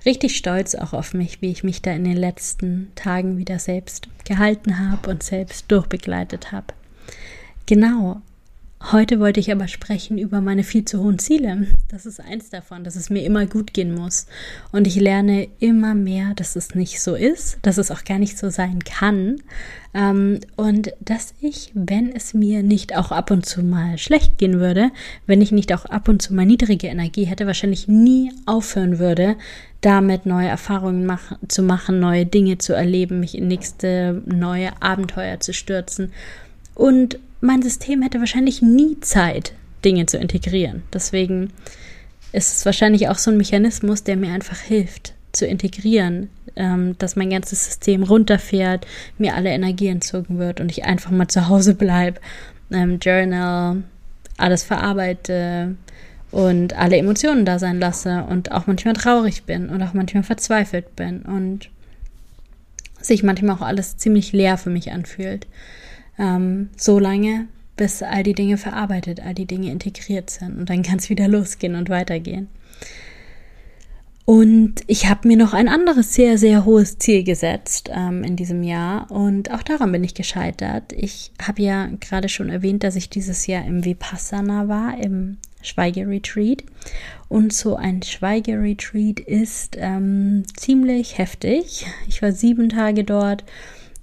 richtig 0.04 0.36
stolz 0.36 0.74
auch 0.74 0.92
auf 0.92 1.14
mich, 1.14 1.40
wie 1.40 1.50
ich 1.50 1.64
mich 1.64 1.82
da 1.82 1.92
in 1.92 2.04
den 2.04 2.16
letzten 2.16 2.92
Tagen 2.94 3.38
wieder 3.38 3.58
selbst 3.58 4.08
gehalten 4.24 4.78
habe 4.78 5.10
und 5.10 5.22
selbst 5.22 5.70
durchbegleitet 5.70 6.52
habe. 6.52 6.74
Genau, 7.66 8.20
Heute 8.92 9.18
wollte 9.18 9.40
ich 9.40 9.50
aber 9.50 9.66
sprechen 9.66 10.18
über 10.18 10.42
meine 10.42 10.62
viel 10.62 10.84
zu 10.84 11.02
hohen 11.02 11.18
Ziele. 11.18 11.66
Das 11.88 12.04
ist 12.04 12.20
eins 12.20 12.50
davon, 12.50 12.84
dass 12.84 12.96
es 12.96 13.08
mir 13.08 13.24
immer 13.24 13.46
gut 13.46 13.72
gehen 13.72 13.94
muss. 13.94 14.26
Und 14.72 14.86
ich 14.86 14.96
lerne 14.96 15.48
immer 15.58 15.94
mehr, 15.94 16.34
dass 16.34 16.54
es 16.54 16.74
nicht 16.74 17.00
so 17.00 17.14
ist, 17.14 17.58
dass 17.62 17.78
es 17.78 17.90
auch 17.90 18.04
gar 18.04 18.18
nicht 18.18 18.36
so 18.36 18.50
sein 18.50 18.84
kann. 18.84 19.36
Ähm, 19.94 20.40
und 20.56 20.92
dass 21.00 21.32
ich, 21.40 21.70
wenn 21.72 22.14
es 22.14 22.34
mir 22.34 22.62
nicht 22.62 22.94
auch 22.94 23.10
ab 23.10 23.30
und 23.30 23.46
zu 23.46 23.62
mal 23.62 23.96
schlecht 23.96 24.36
gehen 24.36 24.60
würde, 24.60 24.90
wenn 25.26 25.40
ich 25.40 25.50
nicht 25.50 25.72
auch 25.72 25.86
ab 25.86 26.08
und 26.08 26.20
zu 26.20 26.34
mal 26.34 26.44
niedrige 26.44 26.88
Energie 26.88 27.24
hätte, 27.24 27.46
wahrscheinlich 27.46 27.88
nie 27.88 28.32
aufhören 28.44 28.98
würde, 28.98 29.36
damit 29.80 30.26
neue 30.26 30.48
Erfahrungen 30.48 31.06
mach 31.06 31.38
zu 31.48 31.62
machen, 31.62 32.00
neue 32.00 32.26
Dinge 32.26 32.58
zu 32.58 32.74
erleben, 32.74 33.20
mich 33.20 33.36
in 33.36 33.48
nächste 33.48 34.22
neue 34.26 34.70
Abenteuer 34.82 35.40
zu 35.40 35.54
stürzen. 35.54 36.12
Und 36.74 37.18
mein 37.44 37.62
System 37.62 38.02
hätte 38.02 38.20
wahrscheinlich 38.20 38.62
nie 38.62 38.98
Zeit, 39.00 39.52
Dinge 39.84 40.06
zu 40.06 40.16
integrieren. 40.16 40.82
Deswegen 40.92 41.52
ist 42.32 42.56
es 42.56 42.66
wahrscheinlich 42.66 43.08
auch 43.08 43.18
so 43.18 43.30
ein 43.30 43.36
Mechanismus, 43.36 44.02
der 44.02 44.16
mir 44.16 44.32
einfach 44.32 44.58
hilft 44.58 45.12
zu 45.32 45.46
integrieren, 45.46 46.30
ähm, 46.56 46.96
dass 46.98 47.16
mein 47.16 47.30
ganzes 47.30 47.66
System 47.66 48.02
runterfährt, 48.02 48.86
mir 49.18 49.34
alle 49.34 49.50
Energie 49.50 49.88
entzogen 49.88 50.38
wird 50.38 50.60
und 50.60 50.70
ich 50.70 50.84
einfach 50.84 51.10
mal 51.10 51.28
zu 51.28 51.48
Hause 51.48 51.74
bleibe, 51.74 52.20
ähm, 52.70 52.98
Journal, 52.98 53.82
alles 54.38 54.64
verarbeite 54.64 55.76
und 56.30 56.72
alle 56.76 56.96
Emotionen 56.96 57.44
da 57.44 57.58
sein 57.58 57.78
lasse 57.78 58.24
und 58.28 58.52
auch 58.52 58.66
manchmal 58.66 58.94
traurig 58.94 59.44
bin 59.44 59.68
und 59.68 59.82
auch 59.82 59.92
manchmal 59.92 60.22
verzweifelt 60.22 60.96
bin 60.96 61.22
und 61.22 61.68
sich 63.00 63.22
manchmal 63.22 63.56
auch 63.56 63.62
alles 63.62 63.98
ziemlich 63.98 64.32
leer 64.32 64.56
für 64.56 64.70
mich 64.70 64.92
anfühlt 64.92 65.46
ähm, 66.18 66.70
so 66.76 66.98
lange, 66.98 67.48
bis 67.76 68.02
all 68.02 68.22
die 68.22 68.34
Dinge 68.34 68.56
verarbeitet, 68.56 69.20
all 69.20 69.34
die 69.34 69.46
Dinge 69.46 69.70
integriert 69.70 70.30
sind 70.30 70.58
und 70.58 70.70
dann 70.70 70.82
kann 70.82 70.98
es 70.98 71.10
wieder 71.10 71.28
losgehen 71.28 71.74
und 71.74 71.88
weitergehen. 71.88 72.48
Und 74.26 74.76
ich 74.86 75.06
habe 75.06 75.28
mir 75.28 75.36
noch 75.36 75.52
ein 75.52 75.68
anderes 75.68 76.14
sehr, 76.14 76.38
sehr 76.38 76.64
hohes 76.64 76.98
Ziel 76.98 77.24
gesetzt 77.24 77.90
ähm, 77.92 78.24
in 78.24 78.36
diesem 78.36 78.62
Jahr 78.62 79.10
und 79.10 79.50
auch 79.50 79.62
daran 79.62 79.92
bin 79.92 80.02
ich 80.02 80.14
gescheitert. 80.14 80.94
Ich 80.94 81.30
habe 81.42 81.62
ja 81.62 81.90
gerade 82.00 82.30
schon 82.30 82.48
erwähnt, 82.48 82.84
dass 82.84 82.96
ich 82.96 83.10
dieses 83.10 83.46
Jahr 83.46 83.66
im 83.66 83.84
Vipassana 83.84 84.66
war, 84.66 84.98
im 84.98 85.36
Schweigeretreat. 85.60 86.64
Und 87.28 87.52
so 87.52 87.76
ein 87.76 88.02
Schweigeretreat 88.02 89.20
ist 89.20 89.76
ähm, 89.78 90.44
ziemlich 90.56 91.18
heftig. 91.18 91.86
Ich 92.08 92.22
war 92.22 92.32
sieben 92.32 92.70
Tage 92.70 93.04
dort. 93.04 93.44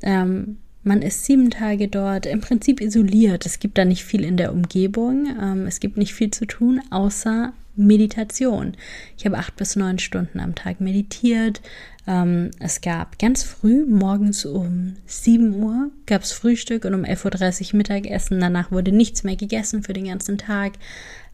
Ähm, 0.03 0.57
man 0.83 1.01
ist 1.01 1.25
sieben 1.25 1.49
Tage 1.49 1.87
dort, 1.87 2.25
im 2.25 2.41
Prinzip 2.41 2.81
isoliert. 2.81 3.45
Es 3.45 3.59
gibt 3.59 3.77
da 3.77 3.85
nicht 3.85 4.03
viel 4.03 4.23
in 4.23 4.37
der 4.37 4.51
Umgebung. 4.51 5.27
Ähm, 5.39 5.67
es 5.67 5.79
gibt 5.79 5.97
nicht 5.97 6.13
viel 6.13 6.31
zu 6.31 6.45
tun, 6.45 6.81
außer 6.89 7.53
Meditation. 7.75 8.73
Ich 9.17 9.25
habe 9.25 9.37
acht 9.37 9.55
bis 9.55 9.75
neun 9.75 9.99
Stunden 9.99 10.39
am 10.39 10.55
Tag 10.55 10.81
meditiert. 10.81 11.61
Ähm, 12.07 12.51
es 12.59 12.81
gab 12.81 13.19
ganz 13.19 13.43
früh, 13.43 13.85
morgens 13.85 14.45
um 14.45 14.95
sieben 15.05 15.55
Uhr, 15.55 15.91
gab 16.07 16.23
es 16.23 16.31
Frühstück 16.31 16.85
und 16.85 16.93
um 16.93 17.03
11.30 17.03 17.73
Uhr 17.73 17.77
Mittagessen. 17.77 18.39
Danach 18.39 18.71
wurde 18.71 18.91
nichts 18.91 19.23
mehr 19.23 19.35
gegessen 19.35 19.83
für 19.83 19.93
den 19.93 20.05
ganzen 20.05 20.37
Tag. 20.37 20.73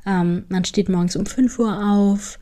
Ähm, 0.05 0.45
man 0.49 0.65
steht 0.65 0.89
morgens 0.89 1.15
um 1.15 1.25
fünf 1.25 1.57
Uhr 1.57 1.83
auf. 1.83 2.39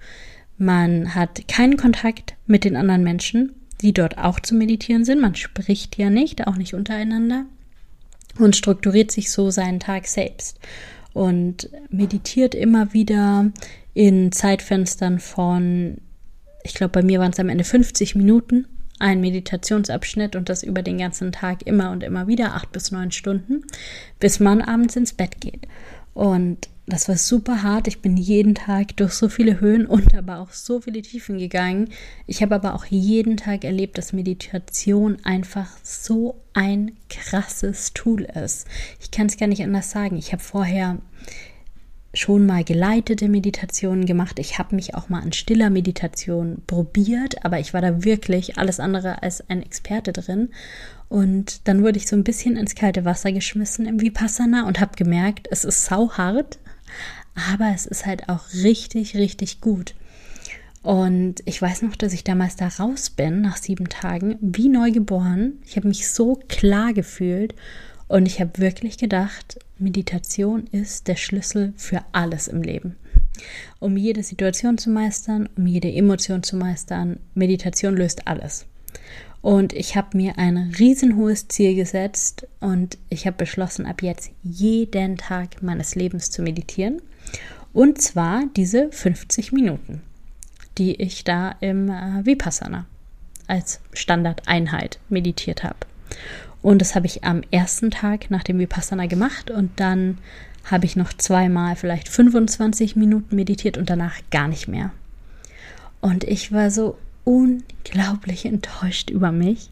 Man 0.57 1.13
hat 1.13 1.47
keinen 1.47 1.77
Kontakt 1.77 2.35
mit 2.47 2.63
den 2.63 2.75
anderen 2.75 3.03
Menschen, 3.03 3.53
die 3.81 3.93
dort 3.93 4.17
auch 4.17 4.39
zu 4.39 4.55
meditieren 4.55 5.05
sind. 5.05 5.21
Man 5.21 5.35
spricht 5.35 5.97
ja 5.97 6.09
nicht, 6.09 6.47
auch 6.47 6.55
nicht 6.55 6.73
untereinander 6.73 7.45
und 8.39 8.55
strukturiert 8.55 9.11
sich 9.11 9.31
so 9.31 9.49
seinen 9.49 9.79
Tag 9.79 10.07
selbst 10.07 10.59
und 11.13 11.69
meditiert 11.89 12.55
immer 12.55 12.93
wieder 12.93 13.51
in 13.93 14.31
Zeitfenstern 14.31 15.19
von, 15.19 15.97
ich 16.63 16.73
glaube, 16.73 16.91
bei 16.91 17.03
mir 17.03 17.19
waren 17.19 17.31
es 17.31 17.39
am 17.39 17.49
Ende 17.49 17.63
50 17.63 18.15
Minuten, 18.15 18.67
ein 18.99 19.21
Meditationsabschnitt 19.21 20.35
und 20.35 20.49
das 20.49 20.63
über 20.63 20.81
den 20.81 20.97
ganzen 20.97 21.31
Tag 21.31 21.65
immer 21.65 21.91
und 21.91 22.03
immer 22.03 22.27
wieder, 22.27 22.55
acht 22.55 22.71
bis 22.71 22.91
neun 22.91 23.11
Stunden, 23.11 23.61
bis 24.19 24.39
man 24.39 24.61
abends 24.61 24.95
ins 24.95 25.13
Bett 25.13 25.39
geht. 25.39 25.67
Und 26.13 26.69
das 26.87 27.09
war 27.09 27.17
super 27.17 27.63
hart. 27.63 27.87
Ich 27.87 28.01
bin 28.01 28.15
jeden 28.15 28.53
Tag 28.53 28.95
durch 28.97 29.13
so 29.13 29.27
viele 29.27 29.59
Höhen 29.59 29.85
und 29.87 30.13
aber 30.13 30.39
auch 30.39 30.51
so 30.51 30.81
viele 30.81 31.01
Tiefen 31.01 31.37
gegangen. 31.37 31.89
Ich 32.27 32.41
habe 32.41 32.55
aber 32.55 32.75
auch 32.75 32.85
jeden 32.85 33.37
Tag 33.37 33.63
erlebt, 33.63 33.97
dass 33.97 34.13
Meditation 34.13 35.17
einfach 35.23 35.69
so 35.83 36.41
ein 36.53 36.91
krasses 37.09 37.93
Tool 37.93 38.23
ist. 38.23 38.67
Ich 38.99 39.11
kann 39.11 39.27
es 39.27 39.37
gar 39.37 39.47
nicht 39.47 39.63
anders 39.63 39.91
sagen. 39.91 40.17
Ich 40.17 40.31
habe 40.31 40.43
vorher 40.43 40.97
schon 42.13 42.45
mal 42.45 42.63
geleitete 42.63 43.27
Meditationen 43.27 44.05
gemacht. 44.05 44.39
Ich 44.39 44.57
habe 44.57 44.75
mich 44.75 44.95
auch 44.95 45.09
mal 45.09 45.21
an 45.21 45.33
stiller 45.33 45.69
Meditation 45.69 46.61
probiert, 46.65 47.43
aber 47.43 47.59
ich 47.59 47.73
war 47.73 47.81
da 47.81 48.05
wirklich 48.05 48.57
alles 48.57 48.79
andere 48.79 49.21
als 49.21 49.47
ein 49.49 49.61
Experte 49.61 50.13
drin. 50.13 50.49
Und 51.09 51.67
dann 51.67 51.83
wurde 51.83 51.97
ich 51.97 52.07
so 52.07 52.15
ein 52.15 52.23
bisschen 52.23 52.55
ins 52.55 52.75
kalte 52.75 53.05
Wasser 53.05 53.31
geschmissen 53.31 53.85
im 53.85 54.01
Vipassana 54.01 54.67
und 54.67 54.79
habe 54.79 54.95
gemerkt, 54.95 55.47
es 55.51 55.65
ist 55.65 55.85
sauhart, 55.85 56.57
aber 57.51 57.71
es 57.73 57.85
ist 57.85 58.05
halt 58.05 58.29
auch 58.29 58.53
richtig, 58.53 59.15
richtig 59.15 59.61
gut. 59.61 59.95
Und 60.81 61.41
ich 61.45 61.59
weiß 61.59 61.81
noch, 61.81 61.95
dass 61.95 62.13
ich 62.13 62.23
damals 62.23 62.57
da 62.57 62.67
raus 62.67 63.09
bin, 63.09 63.41
nach 63.41 63.57
sieben 63.57 63.89
Tagen, 63.89 64.37
wie 64.39 64.69
neu 64.69 64.91
geboren. 64.91 65.53
Ich 65.65 65.77
habe 65.77 65.87
mich 65.87 66.09
so 66.09 66.35
klar 66.47 66.93
gefühlt 66.93 67.55
und 68.07 68.27
ich 68.27 68.39
habe 68.39 68.59
wirklich 68.59 68.97
gedacht, 68.97 69.59
Meditation 69.79 70.67
ist 70.67 71.07
der 71.07 71.15
Schlüssel 71.15 71.73
für 71.75 72.01
alles 72.11 72.47
im 72.47 72.61
Leben. 72.61 72.97
Um 73.79 73.97
jede 73.97 74.23
Situation 74.23 74.77
zu 74.77 74.89
meistern, 74.89 75.49
um 75.57 75.65
jede 75.65 75.91
Emotion 75.91 76.43
zu 76.43 76.55
meistern, 76.55 77.19
Meditation 77.33 77.95
löst 77.97 78.27
alles. 78.27 78.65
Und 79.45 79.73
ich 79.73 79.95
habe 79.95 80.17
mir 80.17 80.39
ein 80.39 80.73
riesenhohes 80.79 81.47
Ziel 81.49 81.75
gesetzt 81.75 82.47
und 82.61 82.97
ich 83.09 83.27
habe 83.27 83.37
beschlossen, 83.37 83.85
ab 83.85 84.01
jetzt 84.01 84.31
jeden 84.41 85.17
Tag 85.17 85.61
meines 85.61 85.93
Lebens 85.93 86.31
zu 86.31 86.41
meditieren. 86.41 86.99
Und 87.71 88.01
zwar 88.01 88.45
diese 88.55 88.91
50 88.91 89.51
Minuten, 89.51 90.01
die 90.79 90.99
ich 90.99 91.25
da 91.25 91.51
im 91.59 91.91
äh, 91.91 92.25
Vipassana 92.25 92.87
als 93.45 93.81
Standardeinheit 93.93 94.97
meditiert 95.09 95.63
habe. 95.63 95.77
Und 96.63 96.79
das 96.79 96.95
habe 96.95 97.05
ich 97.05 97.23
am 97.23 97.43
ersten 97.51 97.91
Tag 97.91 98.31
nach 98.31 98.41
dem 98.41 98.57
Vipassana 98.57 99.05
gemacht 99.05 99.51
und 99.51 99.79
dann 99.79 100.17
habe 100.63 100.87
ich 100.87 100.95
noch 100.95 101.13
zweimal 101.13 101.75
vielleicht 101.75 102.09
25 102.09 102.95
Minuten 102.95 103.35
meditiert 103.35 103.77
und 103.77 103.91
danach 103.91 104.15
gar 104.31 104.47
nicht 104.47 104.67
mehr. 104.67 104.91
Und 106.01 106.23
ich 106.23 106.51
war 106.51 106.71
so 106.71 106.97
unglaublich 107.25 108.45
enttäuscht 108.45 109.09
über 109.09 109.33
mich. 109.33 109.69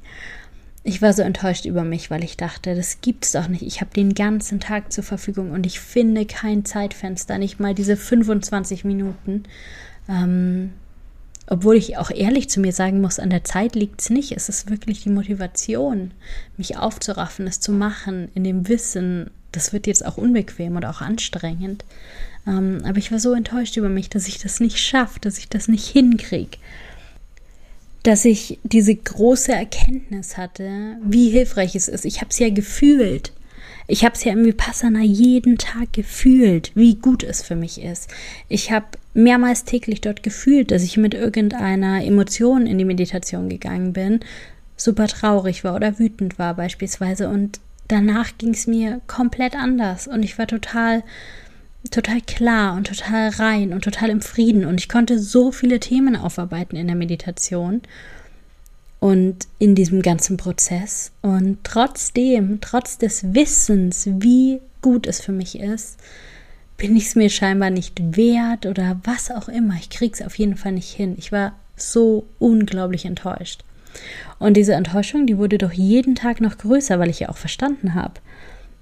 Ich 0.84 1.02
war 1.02 1.14
so 1.14 1.22
enttäuscht 1.22 1.64
über 1.64 1.86
mich, 1.86 2.12
weil 2.12 2.26
ich 2.26 2.36
dachte, 2.36 2.76
das 2.76 3.00
gibt's 3.00 3.32
doch 3.32 3.48
nicht. 3.48 3.62
Ich 3.62 3.80
habe 3.80 3.92
den 3.96 4.14
ganzen 4.14 4.60
Tag 4.60 4.92
zur 4.92 5.06
Verfügung 5.06 5.52
und 5.52 5.66
ich 5.66 5.80
finde 5.80 6.26
kein 6.26 6.66
Zeitfenster, 6.66 7.38
nicht 7.38 7.62
mal 7.62 7.74
diese 7.74 7.96
25 7.96 8.84
Minuten. 8.84 9.44
Ähm, 10.10 10.74
obwohl 11.48 11.76
ich 11.76 11.98
auch 11.98 12.10
ehrlich 12.10 12.50
zu 12.50 12.60
mir 12.60 12.74
sagen 12.74 13.00
muss, 13.00 13.20
an 13.20 13.30
der 13.30 13.44
Zeit 13.44 13.76
liegt 13.76 14.02
es 14.02 14.10
nicht. 14.10 14.32
Es 14.34 14.50
ist 14.50 14.70
wirklich 14.70 15.04
die 15.04 15.10
Motivation, 15.10 16.12
mich 16.58 16.78
aufzuraffen, 16.78 17.48
es 17.48 17.60
zu 17.60 17.72
machen, 17.72 18.30
in 18.34 18.44
dem 18.44 18.68
Wissen, 18.68 19.30
das 19.52 19.72
wird 19.72 19.88
jetzt 19.88 20.06
auch 20.06 20.18
unbequem 20.18 20.76
und 20.76 20.86
auch 20.86 21.02
anstrengend. 21.02 21.86
Ähm, 22.48 22.82
aber 22.86 22.98
ich 22.98 23.12
war 23.12 23.20
so 23.20 23.34
enttäuscht 23.34 23.78
über 23.78 23.90
mich, 23.90 24.10
dass 24.10 24.28
ich 24.28 24.40
das 24.40 24.60
nicht 24.60 24.80
schaffe, 24.80 25.20
dass 25.20 25.38
ich 25.38 25.48
das 25.48 25.68
nicht 25.68 25.88
hinkriege. 25.88 26.58
Dass 28.04 28.26
ich 28.26 28.60
diese 28.64 28.96
große 28.96 29.54
Erkenntnis 29.54 30.38
hatte, 30.38 30.98
wie 31.04 31.30
hilfreich 31.30 31.76
es 31.76 31.88
ist. 31.88 32.06
Ich 32.06 32.20
habe 32.20 32.30
es 32.30 32.40
ja 32.40 32.50
gefühlt. 32.50 33.32
Ich 33.88 34.06
habe 34.06 34.16
es 34.16 34.24
ja 34.24 34.32
im 34.32 34.46
Vipassana 34.46 35.02
jeden 35.02 35.58
Tag 35.58 35.92
gefühlt, 35.94 36.72
wie 36.76 36.96
gut 36.96 37.24
es 37.24 37.42
für 37.42 37.56
mich 37.56 37.82
ist. 37.82 38.10
Ich 38.48 38.72
habe 38.72 38.86
mehrmals 39.14 39.66
täglich 39.66 40.02
dort 40.02 40.24
gefühlt, 40.24 40.72
dass 40.72 40.84
ich 40.84 40.98
mit 40.98 41.14
irgendeiner 41.14 42.04
Emotion 42.04 42.66
in 42.66 42.78
die 42.78 42.86
Meditation 42.86 43.50
gegangen 43.50 43.94
bin, 43.94 44.22
super 44.78 45.08
traurig 45.08 45.64
war 45.64 45.76
oder 45.76 46.00
wütend 46.00 46.40
war 46.40 46.56
beispielsweise 46.56 47.30
und 47.30 47.60
danach 47.88 48.38
ging 48.38 48.54
es 48.54 48.68
mir 48.68 49.02
komplett 49.08 49.56
anders 49.56 50.08
und 50.08 50.24
ich 50.24 50.38
war 50.38 50.48
total 50.48 51.04
total 51.92 52.22
klar 52.22 52.76
und 52.76 52.88
total 52.88 53.30
rein 53.30 53.74
und 53.74 53.84
total 53.84 54.10
im 54.10 54.22
Frieden 54.22 54.66
und 54.66 54.80
ich 54.80 54.90
konnte 54.90 55.20
so 55.20 55.52
viele 55.52 55.80
Themen 55.80 56.16
aufarbeiten 56.16 56.76
in 56.76 56.88
der 56.88 56.96
Meditation 56.96 57.82
und 59.00 59.48
in 59.60 59.76
diesem 59.76 60.02
ganzen 60.02 60.38
Prozess. 60.38 61.12
Und 61.22 61.58
trotzdem, 61.64 62.60
trotz 62.62 62.98
des 62.98 63.34
Wissens, 63.34 64.08
wie 64.08 64.62
gut 64.82 65.08
es 65.08 65.20
für 65.20 65.34
mich 65.34 65.60
ist, 65.60 66.00
bin 66.78 66.96
ich 66.96 67.08
es 67.08 67.16
mir 67.16 67.30
scheinbar 67.30 67.70
nicht 67.70 68.16
wert 68.16 68.66
oder 68.66 69.00
was 69.04 69.30
auch 69.30 69.50
immer. 69.50 69.76
Ich 69.76 69.90
kriege 69.90 70.14
es 70.14 70.26
auf 70.26 70.38
jeden 70.38 70.56
Fall 70.56 70.72
nicht 70.72 70.90
hin. 70.90 71.16
Ich 71.18 71.32
war 71.32 71.54
so 71.76 72.26
unglaublich 72.40 73.06
enttäuscht. 73.06 73.64
Und 74.40 74.56
diese 74.56 74.74
Enttäuschung, 74.74 75.28
die 75.28 75.38
wurde 75.38 75.58
doch 75.58 75.72
jeden 75.72 76.16
Tag 76.16 76.42
noch 76.42 76.58
größer, 76.58 77.00
weil 77.00 77.10
ich 77.10 77.20
ja 77.20 77.30
auch 77.30 77.38
verstanden 77.38 77.94
habe. 77.94 78.16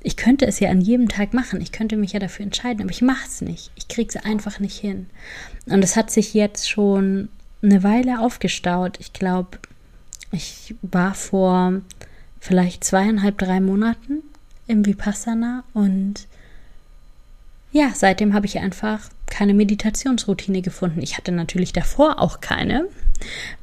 Ich 0.04 0.18
könnte 0.18 0.48
es 0.48 0.60
ja 0.60 0.70
an 0.70 0.82
jedem 0.82 1.10
Tag 1.10 1.34
machen. 1.34 1.62
Ich 1.62 1.72
könnte 1.72 1.96
mich 1.96 2.14
ja 2.14 2.20
dafür 2.20 2.44
entscheiden, 2.44 2.82
aber 2.82 2.92
ich 2.92 3.02
mache 3.02 3.28
es 3.28 3.42
nicht. 3.42 3.72
Ich 3.76 3.88
kriege 3.88 4.10
es 4.10 4.24
einfach 4.24 4.60
nicht 4.60 4.78
hin. 4.80 5.08
Und 5.68 5.84
es 5.84 5.96
hat 5.96 6.10
sich 6.10 6.34
jetzt 6.34 6.70
schon 6.70 7.30
eine 7.62 7.84
Weile 7.84 8.20
aufgestaut. 8.20 9.00
Ich 9.00 9.14
glaube, 9.14 9.60
ich 10.32 10.76
war 10.82 11.14
vor 11.14 11.82
vielleicht 12.40 12.84
zweieinhalb, 12.84 13.38
drei 13.38 13.60
Monaten 13.60 14.24
im 14.68 14.86
Vipassana 14.86 15.64
und 15.74 16.28
ja, 17.72 17.92
seitdem 17.94 18.34
habe 18.34 18.48
ich 18.48 18.60
einfach 18.60 19.10
keine 19.28 19.54
Meditationsroutine 19.54 20.62
gefunden. 20.62 21.02
Ich 21.02 21.18
hatte 21.18 21.32
natürlich 21.32 21.72
davor 21.72 22.20
auch 22.20 22.42
keine. 22.42 22.88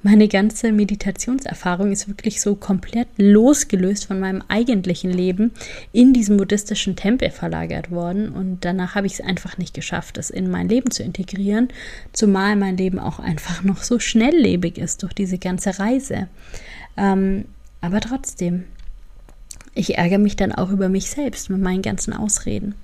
Meine 0.03 0.29
ganze 0.29 0.73
Meditationserfahrung 0.73 1.93
ist 1.93 2.09
wirklich 2.09 2.41
so 2.41 2.55
komplett 2.55 3.09
losgelöst 3.17 4.07
von 4.07 4.21
meinem 4.21 4.43
eigentlichen 4.49 5.11
Leben 5.11 5.53
in 5.93 6.13
diesem 6.13 6.37
buddhistischen 6.37 6.97
Tempel 6.97 7.31
verlagert 7.31 7.91
worden. 7.91 8.31
Und 8.31 8.65
danach 8.65 8.95
habe 8.95 9.07
ich 9.07 9.15
es 9.15 9.21
einfach 9.21 9.59
nicht 9.59 9.75
geschafft, 9.75 10.19
es 10.19 10.31
in 10.31 10.51
mein 10.51 10.69
Leben 10.69 10.91
zu 10.91 11.03
integrieren, 11.03 11.69
zumal 12.13 12.57
mein 12.57 12.77
Leben 12.77 12.99
auch 12.99 13.19
einfach 13.19 13.63
noch 13.65 13.83
so 13.83 13.99
schnelllebig 13.99 14.79
ist 14.79 15.03
durch 15.03 15.13
diese 15.13 15.39
ganze 15.39 15.79
Reise. 15.79 16.29
Ähm, 16.97 17.47
aber 17.81 18.01
trotzdem, 18.01 18.65
ich 19.75 19.99
ärgere 19.99 20.19
mich 20.19 20.37
dann 20.37 20.53
auch 20.53 20.71
über 20.71 20.89
mich 20.89 21.11
selbst 21.11 21.51
mit 21.51 21.61
meinen 21.61 21.83
ganzen 21.83 22.13
Ausreden. 22.13 22.75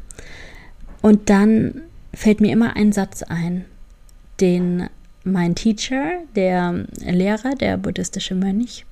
Und 1.03 1.29
dann 1.31 1.83
fällt 2.15 2.41
mir 2.41 2.53
immer 2.53 2.77
ein 2.77 2.93
Satz 2.93 3.23
ein, 3.23 3.65
den 4.41 4.89
mein 5.25 5.55
Teacher, 5.55 6.23
der 6.37 6.87
Lehrer, 7.01 7.55
der 7.55 7.77
buddhistische 7.77 8.35
Mönch, 8.35 8.85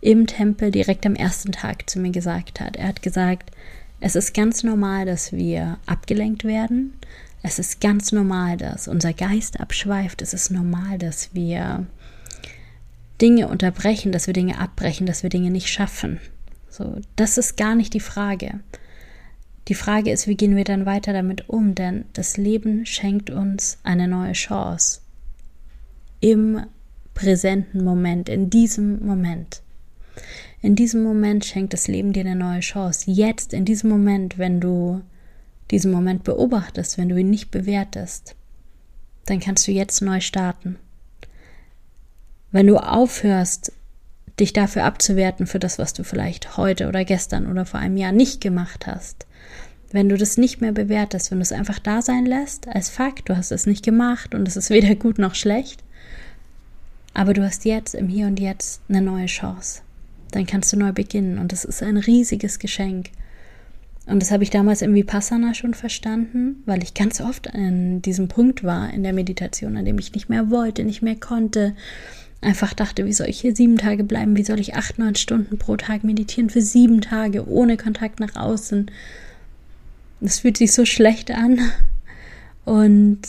im 0.00 0.26
Tempel 0.26 0.70
direkt 0.70 1.06
am 1.06 1.14
ersten 1.14 1.52
Tag 1.52 1.88
zu 1.88 1.98
mir 1.98 2.10
gesagt 2.10 2.60
hat. 2.60 2.76
Er 2.76 2.88
hat 2.88 3.02
gesagt, 3.02 3.50
es 4.00 4.16
ist 4.16 4.34
ganz 4.34 4.62
normal, 4.62 5.06
dass 5.06 5.32
wir 5.32 5.78
abgelenkt 5.86 6.44
werden. 6.44 6.92
Es 7.42 7.58
ist 7.58 7.80
ganz 7.80 8.12
normal, 8.12 8.56
dass 8.56 8.88
unser 8.88 9.12
Geist 9.12 9.60
abschweift. 9.60 10.22
Es 10.22 10.34
ist 10.34 10.50
normal, 10.50 10.98
dass 10.98 11.34
wir 11.34 11.86
Dinge 13.20 13.48
unterbrechen, 13.48 14.12
dass 14.12 14.26
wir 14.26 14.34
Dinge 14.34 14.58
abbrechen, 14.58 15.06
dass 15.06 15.22
wir 15.22 15.30
Dinge 15.30 15.50
nicht 15.50 15.68
schaffen. 15.68 16.20
So, 16.68 17.00
das 17.16 17.38
ist 17.38 17.56
gar 17.56 17.74
nicht 17.74 17.94
die 17.94 18.00
Frage. 18.00 18.60
Die 19.68 19.74
Frage 19.74 20.10
ist, 20.10 20.26
wie 20.26 20.36
gehen 20.36 20.56
wir 20.56 20.64
dann 20.64 20.84
weiter 20.84 21.12
damit 21.12 21.48
um? 21.48 21.74
Denn 21.74 22.04
das 22.12 22.36
Leben 22.36 22.84
schenkt 22.84 23.30
uns 23.30 23.78
eine 23.84 24.08
neue 24.08 24.32
Chance. 24.32 25.00
Im 26.24 26.62
präsenten 27.12 27.84
Moment, 27.84 28.30
in 28.30 28.48
diesem 28.48 29.04
Moment. 29.04 29.60
In 30.62 30.74
diesem 30.74 31.02
Moment 31.02 31.44
schenkt 31.44 31.74
das 31.74 31.86
Leben 31.86 32.14
dir 32.14 32.20
eine 32.20 32.34
neue 32.34 32.60
Chance. 32.60 33.10
Jetzt, 33.10 33.52
in 33.52 33.66
diesem 33.66 33.90
Moment, 33.90 34.38
wenn 34.38 34.58
du 34.58 35.02
diesen 35.70 35.92
Moment 35.92 36.24
beobachtest, 36.24 36.96
wenn 36.96 37.10
du 37.10 37.18
ihn 37.18 37.28
nicht 37.28 37.50
bewertest, 37.50 38.36
dann 39.26 39.38
kannst 39.38 39.68
du 39.68 39.72
jetzt 39.72 40.00
neu 40.00 40.20
starten. 40.20 40.76
Wenn 42.52 42.68
du 42.68 42.78
aufhörst, 42.78 43.72
dich 44.40 44.54
dafür 44.54 44.84
abzuwerten 44.84 45.46
für 45.46 45.58
das, 45.58 45.78
was 45.78 45.92
du 45.92 46.04
vielleicht 46.04 46.56
heute 46.56 46.88
oder 46.88 47.04
gestern 47.04 47.50
oder 47.50 47.66
vor 47.66 47.80
einem 47.80 47.98
Jahr 47.98 48.12
nicht 48.12 48.40
gemacht 48.40 48.86
hast, 48.86 49.26
wenn 49.92 50.08
du 50.08 50.16
das 50.16 50.38
nicht 50.38 50.62
mehr 50.62 50.72
bewertest, 50.72 51.30
wenn 51.30 51.38
du 51.38 51.42
es 51.42 51.52
einfach 51.52 51.80
da 51.80 52.00
sein 52.00 52.24
lässt 52.24 52.66
als 52.66 52.88
Fakt, 52.88 53.28
du 53.28 53.36
hast 53.36 53.52
es 53.52 53.66
nicht 53.66 53.84
gemacht 53.84 54.34
und 54.34 54.48
es 54.48 54.56
ist 54.56 54.70
weder 54.70 54.94
gut 54.94 55.18
noch 55.18 55.34
schlecht, 55.34 55.84
aber 57.14 57.32
du 57.32 57.44
hast 57.44 57.64
jetzt 57.64 57.94
im 57.94 58.08
Hier 58.08 58.26
und 58.26 58.40
Jetzt 58.40 58.82
eine 58.88 59.00
neue 59.00 59.26
Chance. 59.26 59.82
Dann 60.32 60.46
kannst 60.46 60.72
du 60.72 60.76
neu 60.76 60.92
beginnen 60.92 61.38
und 61.38 61.52
das 61.52 61.64
ist 61.64 61.82
ein 61.82 61.96
riesiges 61.96 62.58
Geschenk. 62.58 63.10
Und 64.06 64.20
das 64.20 64.30
habe 64.30 64.42
ich 64.42 64.50
damals 64.50 64.82
im 64.82 64.94
Vipassana 64.94 65.54
schon 65.54 65.72
verstanden, 65.72 66.62
weil 66.66 66.82
ich 66.82 66.92
ganz 66.92 67.20
oft 67.20 67.54
an 67.54 68.02
diesem 68.02 68.28
Punkt 68.28 68.62
war 68.62 68.92
in 68.92 69.02
der 69.02 69.14
Meditation, 69.14 69.76
an 69.76 69.84
dem 69.84 69.98
ich 69.98 70.12
nicht 70.12 70.28
mehr 70.28 70.50
wollte, 70.50 70.84
nicht 70.84 71.00
mehr 71.00 71.16
konnte. 71.16 71.74
Einfach 72.42 72.74
dachte, 72.74 73.06
wie 73.06 73.12
soll 73.14 73.28
ich 73.28 73.40
hier 73.40 73.56
sieben 73.56 73.78
Tage 73.78 74.04
bleiben? 74.04 74.36
Wie 74.36 74.44
soll 74.44 74.60
ich 74.60 74.74
acht, 74.74 74.98
neun 74.98 75.14
Stunden 75.14 75.56
pro 75.56 75.76
Tag 75.76 76.04
meditieren 76.04 76.50
für 76.50 76.60
sieben 76.60 77.00
Tage 77.00 77.48
ohne 77.48 77.78
Kontakt 77.78 78.20
nach 78.20 78.36
außen? 78.36 78.90
Das 80.20 80.40
fühlt 80.40 80.58
sich 80.58 80.72
so 80.72 80.84
schlecht 80.84 81.30
an. 81.30 81.60
Und 82.66 83.20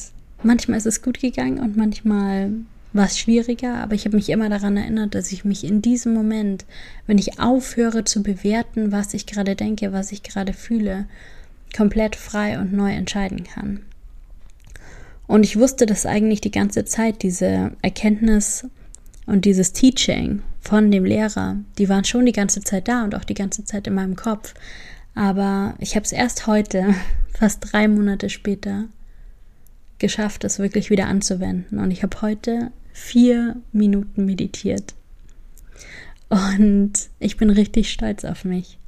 manchmal 0.43 0.78
ist 0.78 0.88
es 0.88 1.02
gut 1.02 1.21
gegangen 1.21 1.60
und 1.60 1.78
manchmal 1.78 2.52
war 2.95 3.05
es 3.05 3.19
schwieriger, 3.19 3.75
aber 3.75 3.93
ich 3.93 4.05
habe 4.05 4.15
mich 4.15 4.29
immer 4.29 4.49
daran 4.49 4.77
erinnert, 4.77 5.15
dass 5.15 5.34
ich 5.34 5.43
mich 5.43 5.65
in 5.65 5.81
diesem 5.81 6.13
Moment, 6.13 6.65
wenn 7.08 7.17
ich 7.17 7.39
aufhöre 7.39 8.05
zu 8.05 8.23
bewerten, 8.23 8.93
was 8.93 9.13
ich 9.13 9.25
gerade 9.25 9.55
denke, 9.55 9.91
was 9.91 10.13
ich 10.13 10.23
gerade 10.23 10.53
fühle, 10.53 11.05
komplett 11.75 12.15
frei 12.15 12.58
und 12.58 12.71
neu 12.71 12.93
entscheiden 12.93 13.43
kann. 13.43 13.81
Und 15.27 15.43
ich 15.43 15.60
wusste 15.60 15.86
das 15.86 16.05
eigentlich 16.05 16.39
die 16.39 16.51
ganze 16.51 16.86
Zeit, 16.86 17.21
diese 17.21 17.73
Erkenntnis 17.81 18.65
und 19.25 19.43
dieses 19.43 19.73
Teaching 19.73 20.41
von 20.62 20.89
dem 20.89 21.03
Lehrer, 21.03 21.58
die 21.77 21.89
waren 21.89 22.05
schon 22.05 22.25
die 22.25 22.31
ganze 22.31 22.62
Zeit 22.62 22.88
da 22.88 23.03
und 23.03 23.13
auch 23.13 23.25
die 23.25 23.34
ganze 23.34 23.65
Zeit 23.65 23.88
in 23.88 23.93
meinem 23.93 24.15
Kopf. 24.15 24.53
Aber 25.15 25.75
ich 25.79 25.95
habe 25.95 26.05
es 26.05 26.13
erst 26.13 26.47
heute, 26.47 26.95
fast 27.34 27.73
drei 27.73 27.89
Monate 27.89 28.29
später, 28.29 28.86
geschafft, 29.99 30.45
es 30.45 30.60
wirklich 30.60 30.89
wieder 30.89 31.08
anzuwenden. 31.08 31.79
Und 31.79 31.91
ich 31.91 32.03
habe 32.03 32.21
heute 32.21 32.71
vier 32.95 33.58
Minuten 33.73 34.23
meditiert. 34.23 34.95
Und 36.29 36.93
ich 37.19 37.36
bin 37.36 37.49
richtig 37.49 37.91
stolz 37.91 38.23
auf 38.23 38.45
mich, 38.45 38.79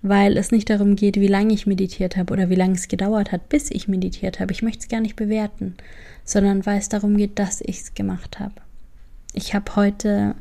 weil 0.00 0.38
es 0.38 0.50
nicht 0.50 0.70
darum 0.70 0.96
geht, 0.96 1.16
wie 1.16 1.28
lange 1.28 1.52
ich 1.52 1.66
meditiert 1.66 2.16
habe 2.16 2.32
oder 2.32 2.48
wie 2.48 2.54
lange 2.54 2.74
es 2.74 2.88
gedauert 2.88 3.30
hat, 3.30 3.50
bis 3.50 3.70
ich 3.70 3.88
meditiert 3.88 4.40
habe. 4.40 4.52
Ich 4.52 4.62
möchte 4.62 4.80
es 4.80 4.88
gar 4.88 5.00
nicht 5.00 5.16
bewerten, 5.16 5.74
sondern 6.24 6.64
weil 6.64 6.78
es 6.78 6.88
darum 6.88 7.14
geht, 7.18 7.38
dass 7.38 7.60
ich 7.60 7.80
es 7.80 7.94
gemacht 7.94 8.40
habe. 8.40 8.54
Ich 9.34 9.54
habe 9.54 9.76
heute 9.76 10.34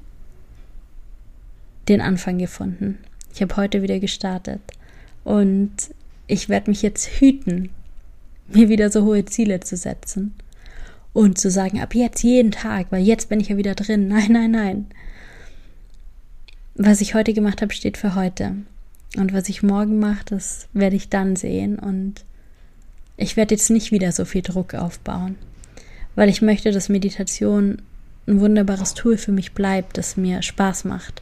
den 1.90 2.00
Anfang 2.00 2.38
gefunden. 2.38 2.98
Ich 3.34 3.42
habe 3.42 3.58
heute 3.58 3.82
wieder 3.82 4.00
gestartet. 4.00 4.62
Und 5.26 5.74
ich 6.28 6.48
werde 6.48 6.72
mich 6.72 6.82
jetzt 6.82 7.08
hüten, 7.20 7.72
mir 8.48 8.70
wieder 8.70 8.90
so 8.90 9.04
hohe 9.04 9.26
Ziele 9.26 9.60
zu 9.60 9.76
setzen 9.76 10.34
und 11.14 11.38
zu 11.38 11.50
sagen, 11.50 11.82
ab 11.82 11.94
jetzt 11.94 12.24
jeden 12.24 12.52
Tag, 12.52 12.88
weil 12.90 13.04
jetzt 13.04 13.30
bin 13.30 13.40
ich 13.40 13.50
ja 13.50 13.58
wieder 13.58 13.76
drin. 13.76 14.08
Nein, 14.10 14.32
nein, 14.32 14.52
nein. 14.52 14.86
Was 16.76 17.02
ich 17.02 17.14
heute 17.14 17.34
gemacht 17.34 17.62
habe, 17.62 17.74
steht 17.74 17.98
für 17.98 18.16
heute. 18.16 18.56
Und 19.18 19.34
was 19.34 19.50
ich 19.50 19.62
morgen 19.62 20.00
mache, 20.00 20.24
das 20.26 20.68
werde 20.74 20.96
ich 20.96 21.10
dann 21.10 21.36
sehen. 21.36 21.78
Und 21.78 22.24
ich 23.18 23.36
werde 23.36 23.54
jetzt 23.54 23.70
nicht 23.70 23.92
wieder 23.92 24.12
so 24.12 24.26
viel 24.26 24.42
Druck 24.42 24.74
aufbauen, 24.74 25.36
weil 26.16 26.30
ich 26.30 26.42
möchte, 26.42 26.72
dass 26.72 26.90
Meditation 26.90 27.82
ein 28.28 28.40
wunderbares 28.40 28.94
Tool 28.94 29.18
für 29.18 29.32
mich 29.32 29.52
bleibt, 29.52 29.98
das 29.98 30.16
mir 30.16 30.42
Spaß 30.42 30.86
macht 30.86 31.22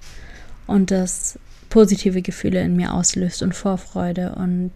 und 0.68 0.92
das 0.92 1.40
positive 1.70 2.22
Gefühle 2.22 2.62
in 2.62 2.76
mir 2.76 2.94
auslöst 2.94 3.42
und 3.42 3.56
Vorfreude 3.56 4.36
und 4.36 4.72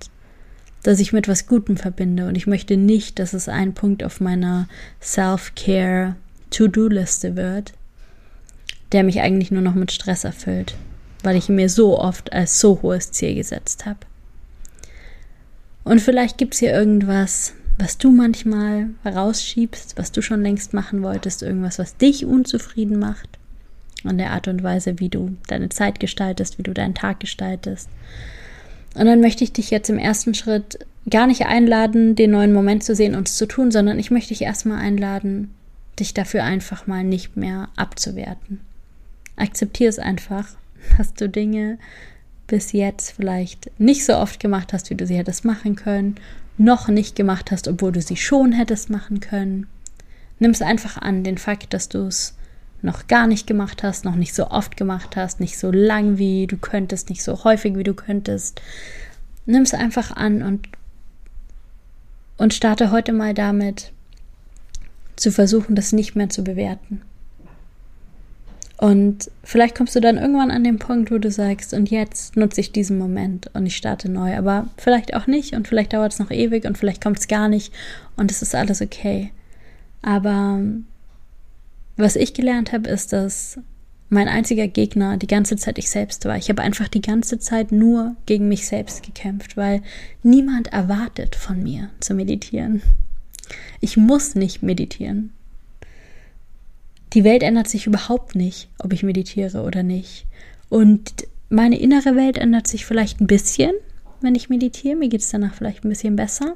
dass 0.84 1.00
ich 1.00 1.14
mit 1.14 1.28
was 1.28 1.48
Gutem 1.48 1.78
verbinde. 1.78 2.28
Und 2.28 2.36
ich 2.36 2.46
möchte 2.46 2.78
nicht, 2.78 3.18
dass 3.20 3.34
es 3.34 3.50
ein 3.50 3.74
Punkt 3.74 4.04
auf 4.04 4.20
meiner 4.20 4.68
Self-Care 5.02 6.16
To-Do-Liste 6.52 7.36
wird, 7.36 7.74
der 8.92 9.04
mich 9.04 9.22
eigentlich 9.22 9.50
nur 9.50 9.62
noch 9.62 9.74
mit 9.74 9.92
Stress 9.92 10.24
erfüllt, 10.24 10.76
weil 11.24 11.36
ich 11.36 11.50
mir 11.50 11.70
so 11.70 11.98
oft 11.98 12.32
als 12.32 12.60
so 12.60 12.82
hohes 12.82 13.12
Ziel 13.12 13.36
gesetzt 13.36 13.86
habe. 13.86 14.00
Und 15.84 16.00
vielleicht 16.00 16.38
gibt 16.38 16.54
es 16.54 16.60
hier 16.60 16.74
irgendwas, 16.74 17.54
was 17.78 17.98
du 17.98 18.12
manchmal 18.12 18.90
rausschiebst, 19.04 19.98
was 19.98 20.12
du 20.12 20.22
schon 20.22 20.44
längst 20.44 20.74
machen 20.74 21.02
wolltest, 21.02 21.42
irgendwas, 21.42 21.80
was 21.80 21.98
dich 21.98 22.26
unzufrieden 22.26 23.00
macht 23.00 23.40
an 24.04 24.18
der 24.18 24.32
Art 24.32 24.48
und 24.48 24.64
Weise, 24.64 25.00
wie 25.00 25.10
du 25.10 25.38
deine 25.48 25.70
Zeit 25.70 26.00
gestaltest, 26.00 26.58
wie 26.58 26.64
du 26.64 26.74
deinen 26.74 26.94
Tag 26.94 27.20
gestaltest. 27.20 27.90
Und 28.96 29.06
dann 29.06 29.22
möchte 29.22 29.44
ich 29.44 29.54
dich 29.54 29.72
jetzt 29.72 29.90
im 29.90 29.98
ersten 29.98 30.34
Schritt 30.34 30.80
gar 31.10 31.28
nicht 31.28 31.46
einladen, 31.46 32.16
den 32.16 32.32
neuen 32.32 32.54
Moment 32.54 32.84
zu 32.84 32.96
sehen 32.96 33.16
und 33.16 33.28
es 33.28 33.38
zu 33.38 33.46
tun, 33.46 33.72
sondern 33.72 34.00
ich 34.00 34.12
möchte 34.12 34.30
dich 34.30 34.42
erstmal 34.42 34.80
einladen, 34.80 35.54
dich 36.00 36.14
dafür 36.14 36.44
einfach 36.44 36.88
mal 36.88 37.04
nicht 37.04 37.36
mehr 37.36 37.70
abzuwerten. 37.76 38.62
Akzeptier 39.36 39.90
es 39.90 40.00
einfach, 40.00 40.48
dass 40.98 41.14
du 41.14 41.28
Dinge 41.28 41.78
bis 42.48 42.72
jetzt 42.72 43.12
vielleicht 43.12 43.72
nicht 43.80 44.06
so 44.06 44.16
oft 44.18 44.40
gemacht 44.40 44.74
hast, 44.74 44.90
wie 44.90 44.96
du 44.96 45.08
sie 45.08 45.18
hättest 45.18 45.46
machen 45.46 45.76
können, 45.76 46.16
noch 46.58 46.88
nicht 46.88 47.16
gemacht 47.16 47.52
hast, 47.52 47.68
obwohl 47.68 47.92
du 47.92 48.02
sie 48.02 48.18
schon 48.18 48.52
hättest 48.52 48.90
machen 48.90 49.20
können. 49.20 49.68
Nimm 50.40 50.52
es 50.52 50.62
einfach 50.62 50.98
an, 50.98 51.24
den 51.24 51.38
Fakt, 51.38 51.74
dass 51.74 51.90
du 51.90 52.06
es 52.08 52.36
noch 52.84 53.08
gar 53.08 53.28
nicht 53.28 53.48
gemacht 53.48 53.82
hast, 53.82 54.06
noch 54.06 54.16
nicht 54.16 54.36
so 54.36 54.52
oft 54.52 54.78
gemacht 54.78 55.16
hast, 55.16 55.40
nicht 55.40 55.58
so 55.58 55.72
lang 55.72 56.18
wie 56.18 56.48
du 56.48 56.58
könntest, 56.58 57.10
nicht 57.10 57.24
so 57.24 57.44
häufig 57.44 57.78
wie 57.78 57.84
du 57.84 57.94
könntest. 57.94 58.62
Nimm 59.46 59.64
es 59.64 59.74
einfach 59.74 60.16
an 60.16 60.44
und, 60.44 60.68
und 62.38 62.54
starte 62.54 62.92
heute 62.92 63.14
mal 63.14 63.34
damit, 63.34 63.92
zu 65.16 65.32
versuchen, 65.32 65.76
das 65.76 65.94
nicht 65.94 66.16
mehr 66.16 66.30
zu 66.30 66.44
bewerten. 66.44 67.02
Und 68.78 69.32
vielleicht 69.44 69.78
kommst 69.78 69.96
du 69.96 70.02
dann 70.02 70.18
irgendwann 70.18 70.52
an 70.52 70.66
den 70.66 70.78
Punkt, 70.78 71.10
wo 71.10 71.18
du 71.18 71.32
sagst, 71.32 71.74
und 71.74 71.90
jetzt 71.90 72.36
nutze 72.36 72.60
ich 72.60 72.74
diesen 72.74 72.98
Moment 72.98 73.50
und 73.54 73.66
ich 73.66 73.78
starte 73.78 74.10
neu. 74.10 74.36
Aber 74.36 74.68
vielleicht 74.78 75.14
auch 75.14 75.26
nicht 75.26 75.54
und 75.54 75.70
vielleicht 75.70 75.94
dauert 75.94 76.12
es 76.12 76.20
noch 76.20 76.32
ewig 76.32 76.66
und 76.66 76.78
vielleicht 76.78 77.02
kommt 77.02 77.20
es 77.20 77.30
gar 77.30 77.48
nicht 77.48 77.74
und 78.18 78.30
es 78.30 78.42
ist 78.42 78.56
alles 78.56 78.82
okay. 78.82 79.32
Aber 80.02 80.60
was 81.98 82.16
ich 82.16 82.34
gelernt 82.34 82.72
habe, 82.72 82.90
ist, 82.90 83.14
dass 83.14 83.60
mein 84.10 84.28
einziger 84.28 84.68
Gegner 84.68 85.18
die 85.18 85.28
ganze 85.28 85.56
Zeit 85.58 85.78
ich 85.78 85.90
selbst 85.90 86.26
war. 86.26 86.38
Ich 86.38 86.50
habe 86.50 86.62
einfach 86.62 86.88
die 86.88 87.02
ganze 87.02 87.40
Zeit 87.40 87.72
nur 87.72 88.16
gegen 88.26 88.48
mich 88.48 88.68
selbst 88.68 89.04
gekämpft, 89.04 89.58
weil 89.58 89.82
niemand 90.22 90.68
erwartet 90.68 91.36
von 91.36 91.62
mir 91.62 91.90
zu 92.00 92.14
meditieren. 92.14 92.82
Ich 93.82 93.98
muss 93.98 94.36
nicht 94.36 94.64
meditieren. 94.64 95.32
Die 97.14 97.24
Welt 97.24 97.44
ändert 97.44 97.68
sich 97.68 97.86
überhaupt 97.86 98.36
nicht, 98.36 98.70
ob 98.80 98.94
ich 98.94 99.04
meditiere 99.04 99.64
oder 99.64 99.84
nicht. 99.84 100.26
Und 100.70 101.28
meine 101.50 101.80
innere 101.80 102.16
Welt 102.16 102.38
ändert 102.38 102.68
sich 102.68 102.86
vielleicht 102.86 103.22
ein 103.22 103.28
bisschen, 103.28 103.74
wenn 104.22 104.36
ich 104.36 104.50
meditiere. 104.50 104.96
Mir 104.96 105.10
geht 105.10 105.22
es 105.22 105.30
danach 105.30 105.54
vielleicht 105.54 105.86
ein 105.86 105.90
bisschen 105.90 106.16
besser. 106.16 106.56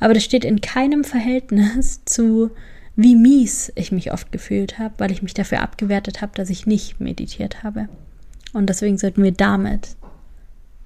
Aber 0.00 0.14
das 0.14 0.24
steht 0.24 0.44
in 0.44 0.60
keinem 0.60 1.04
Verhältnis 1.04 2.02
zu 2.04 2.50
wie 2.96 3.16
mies 3.16 3.72
ich 3.74 3.92
mich 3.92 4.12
oft 4.12 4.30
gefühlt 4.30 4.78
habe, 4.78 4.94
weil 4.98 5.10
ich 5.10 5.22
mich 5.22 5.34
dafür 5.34 5.62
abgewertet 5.62 6.22
habe, 6.22 6.32
dass 6.34 6.50
ich 6.50 6.66
nicht 6.66 7.00
meditiert 7.00 7.62
habe. 7.62 7.88
Und 8.52 8.68
deswegen 8.68 8.98
sollten 8.98 9.22
wir 9.22 9.32
damit 9.32 9.96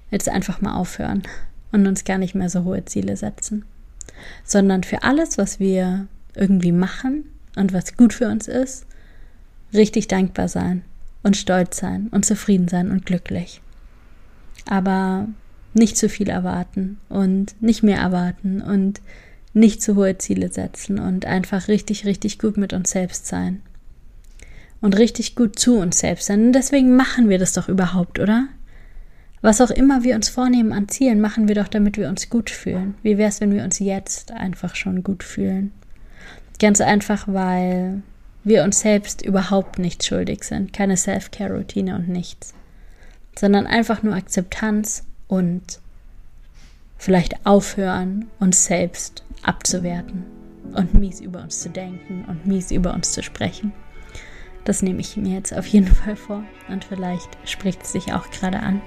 jetzt 0.09 0.27
einfach 0.27 0.61
mal 0.61 0.75
aufhören 0.75 1.23
und 1.71 1.85
uns 1.85 2.03
gar 2.03 2.17
nicht 2.17 2.33
mehr 2.33 2.49
so 2.49 2.63
hohe 2.63 2.83
Ziele 2.85 3.15
setzen, 3.15 3.65
sondern 4.43 4.83
für 4.83 5.03
alles, 5.03 5.37
was 5.37 5.59
wir 5.59 6.07
irgendwie 6.35 6.71
machen 6.71 7.25
und 7.55 7.73
was 7.73 7.95
gut 7.95 8.13
für 8.13 8.27
uns 8.27 8.47
ist, 8.47 8.85
richtig 9.73 10.07
dankbar 10.07 10.47
sein 10.47 10.83
und 11.21 11.37
stolz 11.37 11.77
sein 11.77 12.07
und 12.11 12.25
zufrieden 12.25 12.67
sein 12.67 12.89
und 12.89 13.05
glücklich. 13.05 13.61
Aber 14.67 15.27
nicht 15.73 15.97
zu 15.97 16.09
viel 16.09 16.29
erwarten 16.29 16.97
und 17.09 17.61
nicht 17.61 17.83
mehr 17.83 17.99
erwarten 17.99 18.61
und 18.61 19.01
nicht 19.53 19.81
zu 19.81 19.95
hohe 19.95 20.17
Ziele 20.17 20.51
setzen 20.51 20.99
und 20.99 21.25
einfach 21.25 21.67
richtig, 21.67 22.05
richtig 22.05 22.39
gut 22.39 22.57
mit 22.57 22.73
uns 22.73 22.91
selbst 22.91 23.27
sein. 23.27 23.61
Und 24.81 24.97
richtig 24.97 25.35
gut 25.35 25.59
zu 25.59 25.77
uns 25.77 25.99
selbst 25.99 26.27
sein. 26.27 26.47
Und 26.47 26.53
deswegen 26.53 26.95
machen 26.95 27.27
wir 27.27 27.37
das 27.37 27.53
doch 27.53 27.67
überhaupt, 27.67 28.19
oder? 28.19 28.47
Was 29.41 29.61
auch 29.61 29.71
immer 29.71 30.03
wir 30.03 30.15
uns 30.15 30.29
vornehmen 30.29 30.73
an 30.73 30.87
Zielen, 30.87 31.21
machen 31.21 31.47
wir 31.47 31.55
doch, 31.55 31.67
damit 31.67 31.97
wir 31.97 32.09
uns 32.09 32.29
gut 32.29 32.49
fühlen. 32.49 32.95
Wie 33.03 33.17
wäre 33.17 33.29
es, 33.29 33.41
wenn 33.41 33.53
wir 33.53 33.63
uns 33.63 33.79
jetzt 33.79 34.31
einfach 34.31 34.75
schon 34.75 35.03
gut 35.03 35.23
fühlen? 35.23 35.71
Ganz 36.59 36.81
einfach, 36.81 37.27
weil 37.27 38.01
wir 38.43 38.63
uns 38.63 38.81
selbst 38.81 39.21
überhaupt 39.21 39.79
nicht 39.79 40.03
schuldig 40.03 40.43
sind. 40.43 40.73
Keine 40.73 40.97
Self-Care-Routine 40.97 41.95
und 41.95 42.09
nichts. 42.09 42.53
Sondern 43.37 43.65
einfach 43.65 44.03
nur 44.03 44.15
Akzeptanz 44.15 45.03
und 45.27 45.79
vielleicht 46.97 47.45
aufhören, 47.45 48.25
uns 48.39 48.65
selbst 48.65 49.23
abzuwerten. 49.43 50.25
und 50.73 50.93
mies 50.93 51.19
über 51.19 51.41
uns 51.41 51.61
zu 51.61 51.69
denken 51.69 52.25
und 52.27 52.45
mies 52.45 52.69
über 52.69 52.93
uns 52.93 53.11
zu 53.11 53.23
sprechen. 53.23 53.71
Das 54.65 54.83
nehme 54.83 54.99
ich 55.01 55.17
mir 55.17 55.33
jetzt 55.33 55.51
auf 55.51 55.65
jeden 55.65 55.87
Fall 55.87 56.15
vor 56.15 56.43
und 56.67 56.85
vielleicht 56.85 57.29
spricht 57.45 57.81
es 57.81 57.93
sich 57.93 58.13
auch 58.13 58.29
gerade 58.29 58.59
an. 58.59 58.81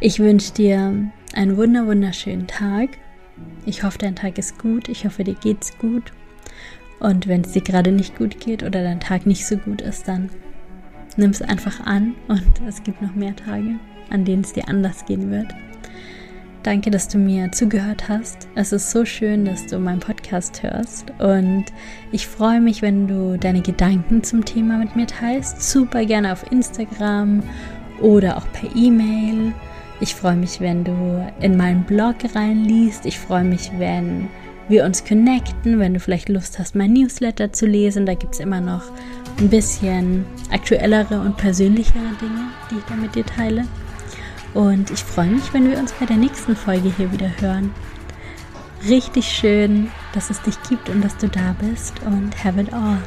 Ich 0.00 0.18
wünsche 0.18 0.52
dir 0.52 1.10
einen 1.34 1.56
wunder 1.56 1.86
wunderschönen 1.86 2.46
Tag. 2.46 2.90
Ich 3.64 3.82
hoffe, 3.82 3.98
dein 3.98 4.16
Tag 4.16 4.36
ist 4.36 4.58
gut. 4.58 4.88
Ich 4.88 5.06
hoffe, 5.06 5.24
dir 5.24 5.34
geht's 5.34 5.78
gut. 5.78 6.12
Und 7.00 7.26
wenn 7.26 7.40
es 7.40 7.52
dir 7.52 7.62
gerade 7.62 7.90
nicht 7.90 8.16
gut 8.16 8.38
geht 8.38 8.62
oder 8.62 8.82
dein 8.82 9.00
Tag 9.00 9.26
nicht 9.26 9.46
so 9.46 9.56
gut 9.56 9.80
ist, 9.80 10.08
dann 10.08 10.30
nimm 11.16 11.30
es 11.30 11.42
einfach 11.42 11.80
an 11.80 12.14
und 12.28 12.60
es 12.66 12.82
gibt 12.82 13.02
noch 13.02 13.14
mehr 13.14 13.34
Tage, 13.34 13.76
an 14.10 14.24
denen 14.24 14.42
es 14.42 14.52
dir 14.52 14.68
anders 14.68 15.04
gehen 15.06 15.30
wird. 15.30 15.48
Danke, 16.64 16.90
dass 16.90 17.08
du 17.08 17.18
mir 17.18 17.52
zugehört 17.52 18.08
hast. 18.08 18.48
Es 18.54 18.72
ist 18.72 18.90
so 18.90 19.04
schön, 19.04 19.44
dass 19.44 19.66
du 19.66 19.78
meinen 19.78 20.00
Podcast 20.00 20.62
hörst 20.62 21.12
und 21.18 21.66
ich 22.10 22.26
freue 22.26 22.58
mich, 22.58 22.80
wenn 22.80 23.06
du 23.06 23.36
deine 23.36 23.60
Gedanken 23.60 24.24
zum 24.24 24.46
Thema 24.46 24.78
mit 24.78 24.96
mir 24.96 25.06
teilst. 25.06 25.60
Super 25.60 26.06
gerne 26.06 26.32
auf 26.32 26.50
Instagram 26.50 27.42
oder 28.00 28.38
auch 28.38 28.50
per 28.54 28.74
E-Mail. 28.74 29.52
Ich 30.00 30.14
freue 30.14 30.36
mich, 30.36 30.58
wenn 30.58 30.84
du 30.84 31.30
in 31.38 31.58
meinen 31.58 31.84
Blog 31.84 32.16
reinliest. 32.34 33.04
Ich 33.04 33.18
freue 33.18 33.44
mich, 33.44 33.70
wenn 33.76 34.28
wir 34.66 34.86
uns 34.86 35.04
connecten, 35.04 35.78
wenn 35.78 35.92
du 35.92 36.00
vielleicht 36.00 36.30
Lust 36.30 36.58
hast, 36.58 36.74
mein 36.74 36.94
Newsletter 36.94 37.52
zu 37.52 37.66
lesen. 37.66 38.06
Da 38.06 38.14
gibt 38.14 38.36
es 38.36 38.40
immer 38.40 38.62
noch 38.62 38.84
ein 39.38 39.50
bisschen 39.50 40.24
aktuellere 40.50 41.20
und 41.20 41.36
persönlichere 41.36 42.16
Dinge, 42.22 42.48
die 42.70 42.76
ich 42.76 42.84
da 42.88 42.96
mit 42.96 43.14
dir 43.14 43.26
teile. 43.26 43.66
Und 44.54 44.90
ich 44.90 45.02
freue 45.02 45.30
mich, 45.30 45.52
wenn 45.52 45.68
wir 45.68 45.78
uns 45.78 45.92
bei 45.92 46.06
der 46.06 46.16
nächsten 46.16 46.54
Folge 46.54 46.92
hier 46.96 47.10
wieder 47.10 47.30
hören. 47.40 47.74
Richtig 48.88 49.26
schön, 49.26 49.90
dass 50.12 50.30
es 50.30 50.40
dich 50.42 50.56
gibt 50.68 50.88
und 50.88 51.02
dass 51.02 51.16
du 51.16 51.28
da 51.28 51.56
bist 51.58 51.94
und 52.04 52.44
have 52.44 52.60
it 52.60 52.72
all. 52.72 52.98